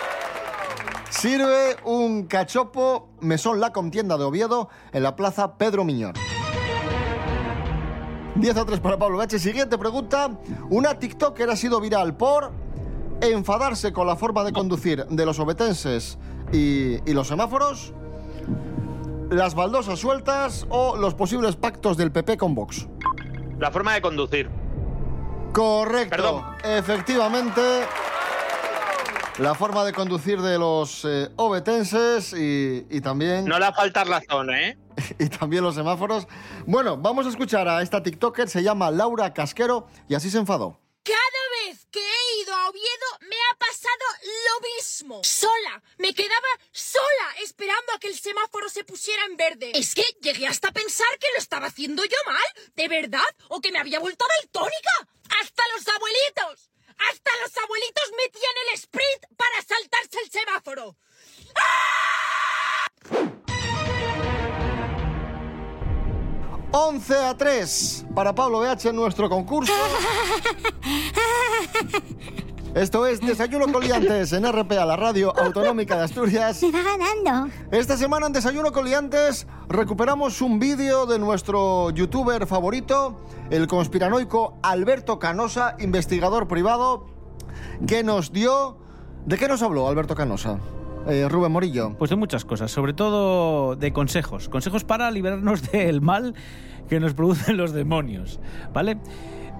sirve 1.11 1.77
un 1.85 2.25
cachopo 2.27 3.09
mesón 3.21 3.61
La 3.61 3.73
Contienda 3.73 4.16
de 4.16 4.25
Oviedo 4.25 4.68
en 4.92 5.03
la 5.03 5.16
plaza 5.16 5.57
Pedro 5.57 5.85
Miñón. 5.85 6.14
10 8.35 8.57
a 8.57 8.64
3 8.64 8.81
para 8.81 8.99
Pablo 8.99 9.21
H. 9.21 9.38
Siguiente 9.38 9.79
pregunta. 9.79 10.31
Una 10.71 10.99
TikToker 10.99 11.51
ha 11.51 11.57
sido 11.57 11.81
viral 11.81 12.16
por 12.16 12.53
enfadarse 13.21 13.92
con 13.92 14.07
la 14.07 14.16
forma 14.16 14.44
de 14.44 14.53
conducir 14.53 15.05
de 15.07 15.27
los 15.27 15.40
obetenses 15.40 16.18
y, 16.53 16.99
y 17.11 17.14
los 17.14 17.27
semáforos, 17.27 17.92
las 19.31 19.55
baldosas 19.55 19.99
sueltas 19.99 20.66
o 20.68 20.97
los 20.97 21.14
posibles 21.14 21.57
pactos 21.57 21.97
del 21.97 22.12
PP 22.12 22.37
con 22.37 22.55
Vox. 22.55 22.87
La 23.59 23.73
forma 23.73 23.94
de 23.94 24.03
conducir. 24.03 24.49
Correcto. 25.53 26.11
Perdón. 26.11 26.44
Efectivamente. 26.62 27.61
La 29.38 29.55
forma 29.55 29.85
de 29.85 29.92
conducir 29.92 30.40
de 30.40 30.59
los 30.59 31.05
eh, 31.05 31.29
obetenses 31.37 32.33
y, 32.33 32.85
y 32.90 33.01
también, 33.01 33.44
No 33.44 33.57
le 33.57 33.66
va 33.66 33.68
a 33.68 33.72
faltar 33.72 34.09
razón, 34.09 34.53
¿eh? 34.53 34.77
y 35.20 35.29
también 35.29 35.62
los 35.62 35.77
semáforos. 35.77 36.27
Bueno, 36.66 36.96
vamos 36.96 37.24
a 37.24 37.29
escuchar 37.29 37.68
a 37.68 37.81
esta 37.81 38.03
TikToker, 38.03 38.48
se 38.48 38.64
llama 38.64 38.90
Laura 38.90 39.33
Casquero 39.33 39.87
y 40.09 40.16
así 40.16 40.29
se 40.29 40.38
enfadó. 40.38 40.81
Cada 41.05 41.68
vez 41.68 41.87
que 41.88 42.01
he 42.01 42.42
ido 42.42 42.53
a 42.53 42.68
Oviedo 42.68 43.07
me 43.20 43.37
ha 43.37 43.59
pasado 43.59 44.05
lo 44.27 44.68
mismo. 44.77 45.20
Sola. 45.22 45.85
Me 45.98 46.12
quedaba 46.12 46.48
sola 46.72 47.40
esperando 47.40 47.92
a 47.94 48.01
que 48.01 48.09
el 48.09 48.18
semáforo 48.18 48.68
se 48.68 48.83
pusiera 48.83 49.24
en 49.27 49.37
verde. 49.37 49.70
Es 49.72 49.94
que 49.94 50.05
llegué 50.20 50.48
hasta 50.48 50.68
a 50.68 50.72
pensar 50.72 51.07
que 51.20 51.29
lo 51.37 51.38
estaba 51.40 51.68
haciendo 51.68 52.03
yo 52.05 52.16
mal. 52.27 52.66
¿De 52.74 52.88
verdad? 52.88 53.22
¿O 53.51 53.61
que 53.61 53.70
me 53.70 53.79
había 53.79 54.01
vuelto 54.01 54.24
daltónica? 54.42 55.09
¡Hasta 55.40 55.62
los 55.77 55.87
abuelitos! 55.87 56.70
¡Hasta 56.99 57.31
los 57.43 57.57
abuelitos 57.57 58.11
metían 58.17 58.55
el 58.67 58.75
sprint 58.75 59.27
para 59.37 59.63
saltarse 59.63 60.19
el 60.25 60.31
semáforo! 60.31 60.97
11 66.71 67.17
a 67.17 67.35
3 67.37 68.07
para 68.15 68.33
Pablo 68.35 68.61
BH 68.61 68.91
en 68.91 68.97
nuestro 68.97 69.29
concurso. 69.29 69.73
Esto 72.79 73.09
es 73.09 73.21
Desayuno 73.21 73.67
con 73.73 73.83
Liantes 73.83 74.33
en 74.33 74.45
RPA, 74.45 74.85
la 74.85 74.95
radio 74.95 75.37
autonómica 75.37 75.97
de 75.97 76.05
Asturias. 76.05 76.62
Me 76.62 76.71
va 76.71 76.79
ganando. 76.97 77.53
Esta 77.73 77.97
semana 77.97 78.29
en 78.29 78.33
Desayuno 78.33 78.71
con 78.71 78.85
Liantes 78.85 79.49
recuperamos 79.69 80.41
un 80.43 80.61
vídeo 80.61 81.05
de 81.05 81.19
nuestro 81.19 81.91
youtuber 81.91 82.47
favorito, 82.47 83.21
el 83.51 83.67
conspiranoico 83.67 84.61
Alberto 84.62 85.19
Canosa, 85.19 85.75
investigador 85.81 86.47
privado, 86.47 87.09
que 87.85 88.05
nos 88.05 88.33
dio... 88.33 88.79
¿De 89.27 89.38
qué 89.38 89.49
nos 89.49 89.61
habló 89.62 89.88
Alberto 89.88 90.14
Canosa? 90.14 90.61
Eh, 91.09 91.27
Rubén 91.29 91.51
Morillo. 91.51 91.97
Pues 91.99 92.11
de 92.11 92.17
muchas 92.17 92.45
cosas, 92.45 92.71
sobre 92.71 92.93
todo 92.93 93.75
de 93.75 93.93
consejos. 93.93 94.49
Consejos 94.49 94.85
para 94.85 95.11
librarnos 95.11 95.62
del 95.73 96.01
mal 96.01 96.37
que 96.88 97.01
nos 97.01 97.12
producen 97.12 97.57
los 97.57 97.73
demonios, 97.73 98.38
¿vale? 98.73 98.99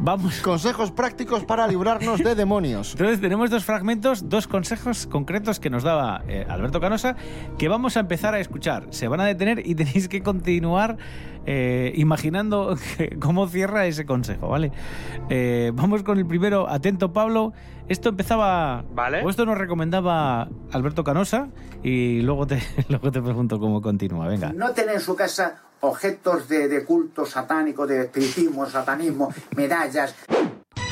Vamos. 0.01 0.41
Consejos 0.41 0.93
prácticos 0.93 1.45
para 1.45 1.67
librarnos 1.67 2.21
de 2.21 2.35
demonios. 2.37 2.93
Entonces 2.93 3.21
tenemos 3.21 3.51
dos 3.51 3.65
fragmentos, 3.65 4.29
dos 4.29 4.47
consejos 4.47 5.07
concretos 5.09 5.59
que 5.59 5.71
nos 5.71 5.83
daba 5.83 6.23
eh, 6.29 6.47
Alberto 6.49 6.81
Canosa 6.81 7.17
que 7.59 7.69
vamos 7.69 7.97
a 7.97 8.01
empezar 8.01 8.33
a 8.35 8.39
escuchar. 8.41 8.87
Se 8.91 9.09
van 9.09 9.21
a 9.21 9.25
detener 9.25 9.67
y 9.67 9.75
tenéis 9.75 10.09
que 10.09 10.23
continuar 10.23 10.99
eh, 11.47 11.93
imaginando 11.97 12.77
que- 12.97 13.17
cómo 13.21 13.49
cierra 13.49 13.87
ese 13.87 14.07
consejo, 14.07 14.49
¿vale? 14.49 14.71
Eh, 15.31 15.73
vamos 15.75 16.05
con 16.05 16.19
el 16.19 16.27
primero. 16.27 16.69
Atento, 16.71 17.13
Pablo. 17.13 17.53
Esto 17.89 18.11
empezaba... 18.11 18.85
Vale. 18.95 19.23
O 19.25 19.31
esto 19.31 19.47
nos 19.47 19.59
recomendaba 19.59 20.49
Alberto 20.73 21.03
Canosa 21.05 21.49
y 21.83 22.21
luego 22.23 22.47
te, 22.47 22.63
luego 22.89 23.11
te 23.11 23.21
pregunto 23.21 23.59
cómo 23.59 23.83
continúa. 23.83 24.29
Venga. 24.29 24.53
No 24.53 24.71
tener 24.73 24.95
en 24.95 25.01
su 25.01 25.17
casa 25.17 25.63
objetos 25.81 26.49
de, 26.49 26.69
de 26.69 26.85
culto 26.85 27.27
satánico, 27.27 27.87
de 27.87 28.03
espiritismo, 28.03 28.67
satanismo, 28.67 29.33
medallas. 29.57 30.15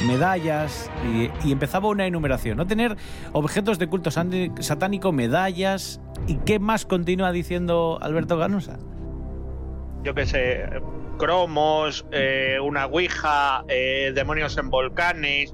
medallas 0.07 0.91
y, 1.05 1.31
y 1.47 1.53
empezaba 1.53 1.89
una 1.89 2.07
enumeración. 2.07 2.57
No 2.57 2.67
tener 2.67 2.97
objetos 3.33 3.79
de 3.79 3.89
culto 3.89 4.11
satánico, 4.11 5.13
medallas. 5.13 6.01
¿Y 6.27 6.37
qué 6.39 6.59
más 6.59 6.85
continúa 6.87 7.33
diciendo 7.33 7.99
Alberto 8.01 8.37
Ganosa? 8.37 8.79
Yo 10.03 10.15
qué 10.15 10.27
sé, 10.27 10.65
cromos, 11.19 12.07
eh, 12.13 12.59
una 12.63 12.87
ouija, 12.87 13.65
eh, 13.69 14.13
demonios 14.15 14.57
en 14.57 14.71
volcanes, 14.71 15.53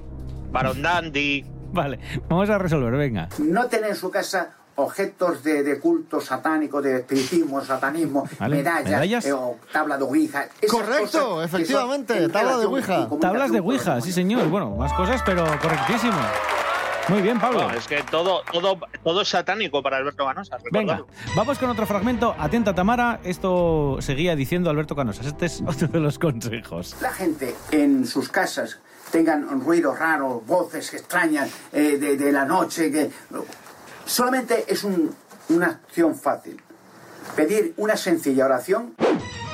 Baron 0.51 0.81
Dandy. 0.81 1.45
Vale, 1.73 1.99
vamos 2.29 2.49
a 2.51 2.59
resolver, 2.59 2.91
venga. 2.93 3.29
No 3.39 3.65
tener 3.67 3.89
en 3.91 3.95
su 3.95 4.11
casa 4.11 4.57
objetos 4.75 5.43
de, 5.43 5.63
de 5.63 5.79
culto 5.79 6.19
satánico, 6.21 6.81
de 6.81 6.97
espiritismo, 6.99 7.63
satanismo, 7.63 8.27
Vale, 8.39 8.55
medallas, 8.57 8.89
medallas. 8.89 9.25
eh, 9.25 9.33
o 9.33 9.57
tabla 9.71 9.97
de 9.97 10.03
ouija. 10.03 10.47
Correcto, 10.69 11.43
efectivamente, 11.43 12.23
en 12.23 12.31
tabla 12.31 12.57
de 12.57 12.65
ouija. 12.65 13.07
Tablas 13.19 13.51
de 13.51 13.59
Ouija, 13.59 14.01
sí 14.01 14.11
señor. 14.11 14.47
Bueno, 14.49 14.71
más 14.71 14.91
cosas, 14.93 15.21
pero 15.25 15.43
correctísimo. 15.61 16.17
Muy 17.09 17.21
bien, 17.21 17.37
Pablo. 17.37 17.67
No, 17.67 17.71
es 17.71 17.85
que 17.85 18.01
todo, 18.03 18.43
todo, 18.49 18.79
todo 19.03 19.21
es 19.21 19.27
satánico 19.27 19.83
para 19.83 19.97
Alberto 19.97 20.25
Ganosa. 20.25 20.57
Venga, 20.71 21.03
vamos 21.35 21.59
con 21.59 21.69
otro 21.69 21.85
fragmento. 21.85 22.33
Atenta, 22.39 22.73
Tamara. 22.73 23.19
Esto 23.25 23.97
seguía 23.99 24.37
diciendo 24.37 24.69
Alberto 24.69 24.95
Canosas. 24.95 25.25
Este 25.25 25.47
es 25.47 25.61
otro 25.67 25.87
de 25.89 25.99
los 25.99 26.17
consejos. 26.17 26.95
La 27.01 27.11
gente 27.11 27.53
en 27.71 28.07
sus 28.07 28.29
casas 28.29 28.79
tengan 29.11 29.61
ruidos 29.63 29.99
raros, 29.99 30.45
voces 30.47 30.93
extrañas 30.93 31.49
eh, 31.73 31.97
de, 31.97 32.15
de 32.15 32.31
la 32.31 32.45
noche, 32.45 32.89
que 32.89 33.11
solamente 34.05 34.65
es 34.67 34.83
un- 34.83 35.13
una 35.49 35.67
acción 35.67 36.15
fácil. 36.15 36.61
Pedir 37.35 37.73
una 37.77 37.95
sencilla 37.97 38.45
oración 38.45 38.93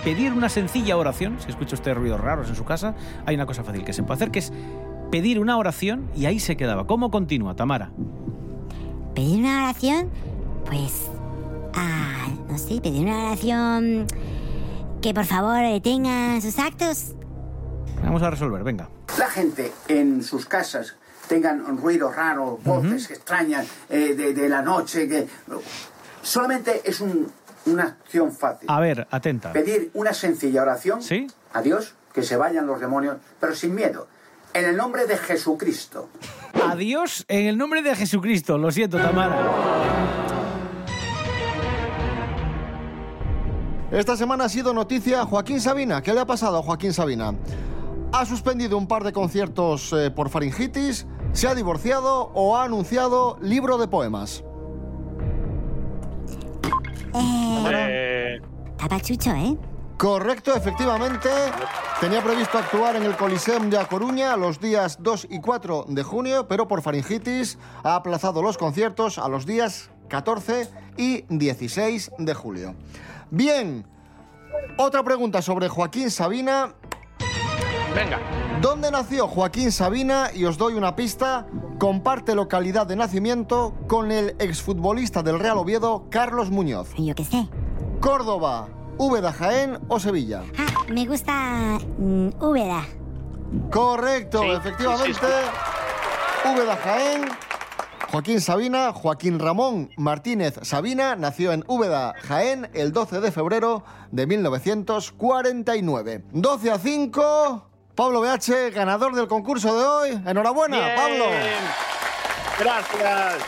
Pedir 0.04 0.32
una 0.34 0.48
sencilla 0.48 0.96
oración. 0.98 1.38
Si 1.42 1.50
escucha 1.50 1.76
usted 1.76 1.94
ruidos 1.94 2.22
raros 2.22 2.48
en 2.50 2.56
su 2.56 2.64
casa, 2.64 2.96
hay 3.26 3.36
una 3.36 3.46
cosa 3.46 3.64
fácil 3.66 3.84
que 3.84 3.92
se 3.92 4.02
puede 4.02 4.16
hacer, 4.16 4.32
que 4.32 4.40
es 4.40 4.54
pedir 5.12 5.40
una 5.42 5.58
oración 5.58 6.10
y 6.16 6.26
ahí 6.26 6.40
se 6.40 6.56
quedaba. 6.56 6.88
¿Cómo 6.88 7.12
continúa, 7.12 7.56
Tamara? 7.58 7.92
¿Pedir 9.14 9.40
una 9.42 9.64
oración? 9.66 10.10
Pues... 10.66 11.08
Ah, 11.76 12.28
no 12.50 12.58
sé, 12.58 12.80
pedir 12.82 13.02
una 13.06 13.26
oración... 13.28 14.08
Que 15.02 15.14
por 15.14 15.26
favor 15.26 15.60
detengan 15.62 16.42
sus 16.42 16.58
actos. 16.60 17.14
Vamos 18.02 18.22
a 18.22 18.30
resolver, 18.30 18.64
venga. 18.64 18.90
la 19.18 19.28
gente 19.30 19.72
en 19.90 20.24
sus 20.24 20.46
casas 20.46 20.96
tengan 21.30 21.78
ruidos 21.78 22.14
raros, 22.14 22.62
voces 22.64 23.10
extrañas 23.12 23.66
eh, 23.90 24.16
de, 24.16 24.34
de 24.34 24.50
la 24.50 24.62
noche, 24.62 25.08
que 25.08 25.28
solamente 26.22 26.82
es 26.84 27.00
un- 27.00 27.32
una 27.68 27.84
acción 27.84 28.32
fácil. 28.34 28.68
A 28.70 28.80
ver, 28.80 29.08
atenta. 29.12 29.54
Pedir 29.54 29.92
una 29.94 30.12
sencilla 30.14 30.64
oración 30.64 31.02
¿Sí? 31.04 31.28
a 31.54 31.62
Dios, 31.62 31.94
que 32.14 32.24
se 32.24 32.36
vayan 32.36 32.66
los 32.66 32.80
demonios, 32.82 33.18
pero 33.40 33.54
sin 33.56 33.76
miedo. 33.76 34.08
En 34.54 34.66
el 34.66 34.76
nombre 34.76 35.06
de 35.06 35.16
Jesucristo. 35.18 36.10
Adiós 36.68 37.24
en 37.28 37.46
el 37.46 37.58
nombre 37.58 37.84
de 37.84 37.96
Jesucristo. 37.96 38.58
Lo 38.58 38.72
siento, 38.72 38.98
Tamara. 38.98 39.38
Esta 43.92 44.16
semana 44.16 44.46
ha 44.46 44.50
sido 44.50 44.74
noticia 44.74 45.26
Joaquín 45.26 45.60
Sabina. 45.62 46.02
¿Qué 46.02 46.14
le 46.14 46.20
ha 46.20 46.26
pasado 46.26 46.58
a 46.60 46.64
Joaquín 46.64 46.94
Sabina? 46.94 47.34
Ha 48.12 48.26
suspendido 48.26 48.78
un 48.78 48.88
par 48.88 49.04
de 49.04 49.14
conciertos 49.14 49.94
eh, 49.94 50.12
por 50.12 50.30
faringitis, 50.30 51.06
se 51.34 51.48
ha 51.48 51.56
divorciado 51.56 52.32
o 52.34 52.58
ha 52.58 52.64
anunciado 52.64 53.38
libro 53.42 53.78
de 53.78 53.88
poemas. 53.88 54.44
Eh, 57.14 57.70
Eh, 57.72 58.42
tapachucho, 58.78 59.32
¿eh? 59.32 59.58
Correcto, 59.98 60.56
efectivamente. 60.56 61.30
Tenía 62.00 62.24
previsto 62.24 62.58
actuar 62.58 62.96
en 62.96 63.04
el 63.04 63.18
Coliseum 63.18 63.70
de 63.70 63.78
A 63.78 63.86
Coruña 63.86 64.38
los 64.38 64.60
días 64.62 64.98
2 65.02 65.28
y 65.30 65.42
4 65.42 65.86
de 65.90 66.04
junio, 66.04 66.48
pero 66.48 66.68
por 66.68 66.82
faringitis 66.82 67.58
ha 67.84 67.96
aplazado 67.96 68.42
los 68.42 68.58
conciertos 68.58 69.18
a 69.18 69.28
los 69.28 69.46
días 69.46 69.90
14 70.08 70.70
y 70.96 71.26
16 71.28 72.12
de 72.18 72.34
julio. 72.34 72.76
Bien, 73.30 73.86
otra 74.78 75.04
pregunta 75.04 75.42
sobre 75.42 75.68
Joaquín 75.68 76.10
Sabina. 76.10 76.76
Venga. 77.96 78.20
¿Dónde 78.62 78.92
nació 78.92 79.28
Joaquín 79.28 79.72
Sabina? 79.72 80.30
Y 80.34 80.46
os 80.46 80.58
doy 80.58 80.74
una 80.74 80.96
pista. 80.96 81.48
Comparte 81.78 82.36
localidad 82.36 82.86
de 82.88 82.96
nacimiento 82.96 83.74
con 83.88 84.12
el 84.12 84.36
exfutbolista 84.40 85.24
del 85.24 85.40
Real 85.40 85.58
Oviedo, 85.58 86.06
Carlos 86.10 86.50
Muñoz. 86.52 86.90
Yo 86.98 87.16
qué 87.16 87.24
sé. 87.24 87.48
Córdoba, 88.02 88.68
Úbeda 88.98 89.32
Jaén 89.32 89.80
o 89.88 90.00
Sevilla. 90.00 90.44
Ah, 90.58 90.66
me 90.92 91.06
gusta... 91.06 91.80
mm, 91.98 92.30
Úbeda. 92.42 92.86
Correcto, 93.72 94.42
Sí, 94.42 94.50
efectivamente. 94.50 95.14
sí, 95.14 95.20
sí, 95.22 96.50
Úbeda 96.54 96.76
Jaén. 96.78 97.22
Joaquín 98.12 98.42
Sabina, 98.42 98.92
Joaquín 98.92 99.38
Ramón 99.38 99.92
Martínez 99.96 100.60
Sabina, 100.64 101.16
nació 101.16 101.52
en 101.54 101.64
Úbeda, 101.68 102.16
Jaén, 102.28 102.68
el 102.74 102.92
12 102.92 103.22
de 103.22 103.32
febrero 103.32 103.84
de 104.12 104.26
1949. 104.26 106.24
12 106.32 106.72
a 106.72 106.80
5. 106.80 107.69
Pablo 108.00 108.22
BH, 108.22 108.72
ganador 108.74 109.14
del 109.14 109.28
concurso 109.28 109.78
de 109.78 109.86
hoy. 109.86 110.24
Enhorabuena, 110.26 110.78
Bien. 110.80 110.96
Pablo. 110.96 111.26
Gracias. 112.58 113.44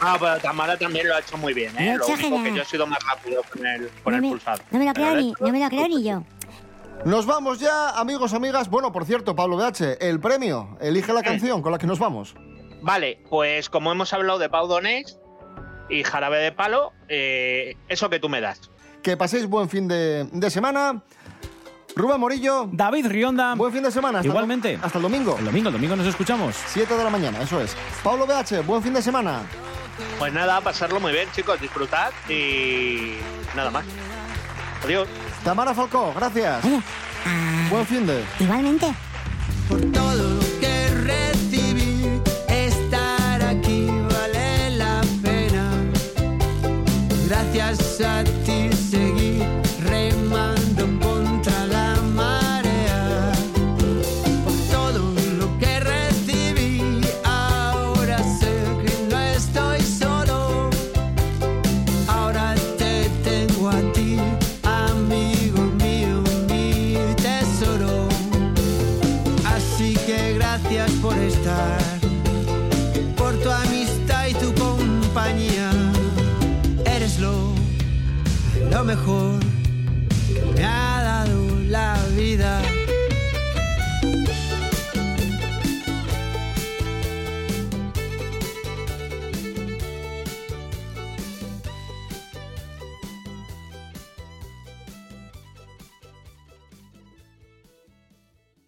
Ah, 0.00 0.16
pero 0.18 0.38
Tamara 0.40 0.76
también 0.76 1.06
lo 1.06 1.14
ha 1.14 1.20
hecho 1.20 1.36
muy 1.38 1.54
bien, 1.54 1.72
¿eh? 1.78 1.96
Lo 1.96 2.04
único 2.08 2.42
que 2.42 2.52
yo 2.56 2.62
he 2.62 2.64
sido 2.64 2.88
más 2.88 2.98
rápido 3.04 3.42
con 3.52 3.64
el, 3.64 3.88
con 4.02 4.10
no, 4.10 4.16
el 4.16 4.22
me, 4.22 4.28
pulsado. 4.30 4.60
no 4.72 4.78
me 4.80 4.84
lo 4.86 4.92
creo 4.94 5.14
ni, 5.14 5.32
no 5.38 5.48
me 5.50 5.60
lo 5.60 5.68
creo 5.68 5.86
ni 5.86 6.02
yo. 6.02 6.24
Nos 7.04 7.24
vamos 7.24 7.60
ya, 7.60 7.90
amigos, 7.90 8.34
amigas. 8.34 8.68
Bueno, 8.68 8.90
por 8.90 9.04
cierto, 9.04 9.36
Pablo 9.36 9.56
BH, 9.58 9.98
el 10.00 10.18
premio. 10.18 10.76
Elige 10.80 11.12
la 11.12 11.22
canción 11.22 11.62
con 11.62 11.70
la 11.70 11.78
que 11.78 11.86
nos 11.86 12.00
vamos. 12.00 12.34
Vale, 12.82 13.22
pues 13.30 13.70
como 13.70 13.92
hemos 13.92 14.12
hablado 14.12 14.40
de 14.40 14.48
Pau 14.48 14.66
Donés 14.66 15.20
y 15.88 16.02
Jarabe 16.02 16.38
de 16.38 16.50
Palo, 16.50 16.90
eh, 17.08 17.76
eso 17.88 18.10
que 18.10 18.18
tú 18.18 18.28
me 18.28 18.40
das. 18.40 18.72
Que 19.04 19.16
paséis 19.16 19.46
buen 19.46 19.68
fin 19.68 19.86
de, 19.86 20.24
de 20.32 20.50
semana. 20.50 21.04
Rubén 21.96 22.20
Morillo. 22.20 22.68
David 22.72 23.06
Rionda. 23.08 23.54
Buen 23.54 23.72
fin 23.72 23.82
de 23.82 23.90
semana. 23.90 24.18
Hasta 24.18 24.26
el- 24.28 24.32
Igualmente. 24.32 24.78
hasta 24.82 24.98
el 24.98 25.02
domingo. 25.02 25.36
El 25.38 25.44
domingo, 25.46 25.68
el 25.68 25.72
domingo 25.74 25.96
nos 25.96 26.06
escuchamos. 26.06 26.54
7 26.68 26.96
de 26.96 27.04
la 27.04 27.10
mañana, 27.10 27.42
eso 27.42 27.60
es. 27.60 27.74
Pablo 28.02 28.26
BH, 28.26 28.60
buen 28.62 28.82
fin 28.82 28.94
de 28.94 29.02
semana. 29.02 29.42
Pues 30.18 30.32
nada, 30.32 30.60
pasarlo 30.60 31.00
muy 31.00 31.12
bien, 31.12 31.28
chicos, 31.34 31.60
disfrutad 31.60 32.10
y 32.28 33.14
nada 33.56 33.70
más. 33.70 33.84
Adiós. 34.84 35.08
Tamara 35.44 35.74
Falcó, 35.74 36.12
gracias. 36.14 36.64
Oye, 36.64 36.80
ah, 37.26 37.66
Buen 37.70 37.86
fin 37.86 38.06
de. 38.06 38.22
igualmente. 38.38 38.94
por 39.68 39.80
todo 39.92 40.14
lo 40.14 40.40
que 40.60 40.88
recibí. 41.04 42.20
Estar 42.48 43.42
aquí 43.42 43.86
vale 44.10 44.70
la 44.70 45.00
pena. 45.22 45.70
Gracias 47.26 48.00
a 48.00 48.24
ti 48.24 48.57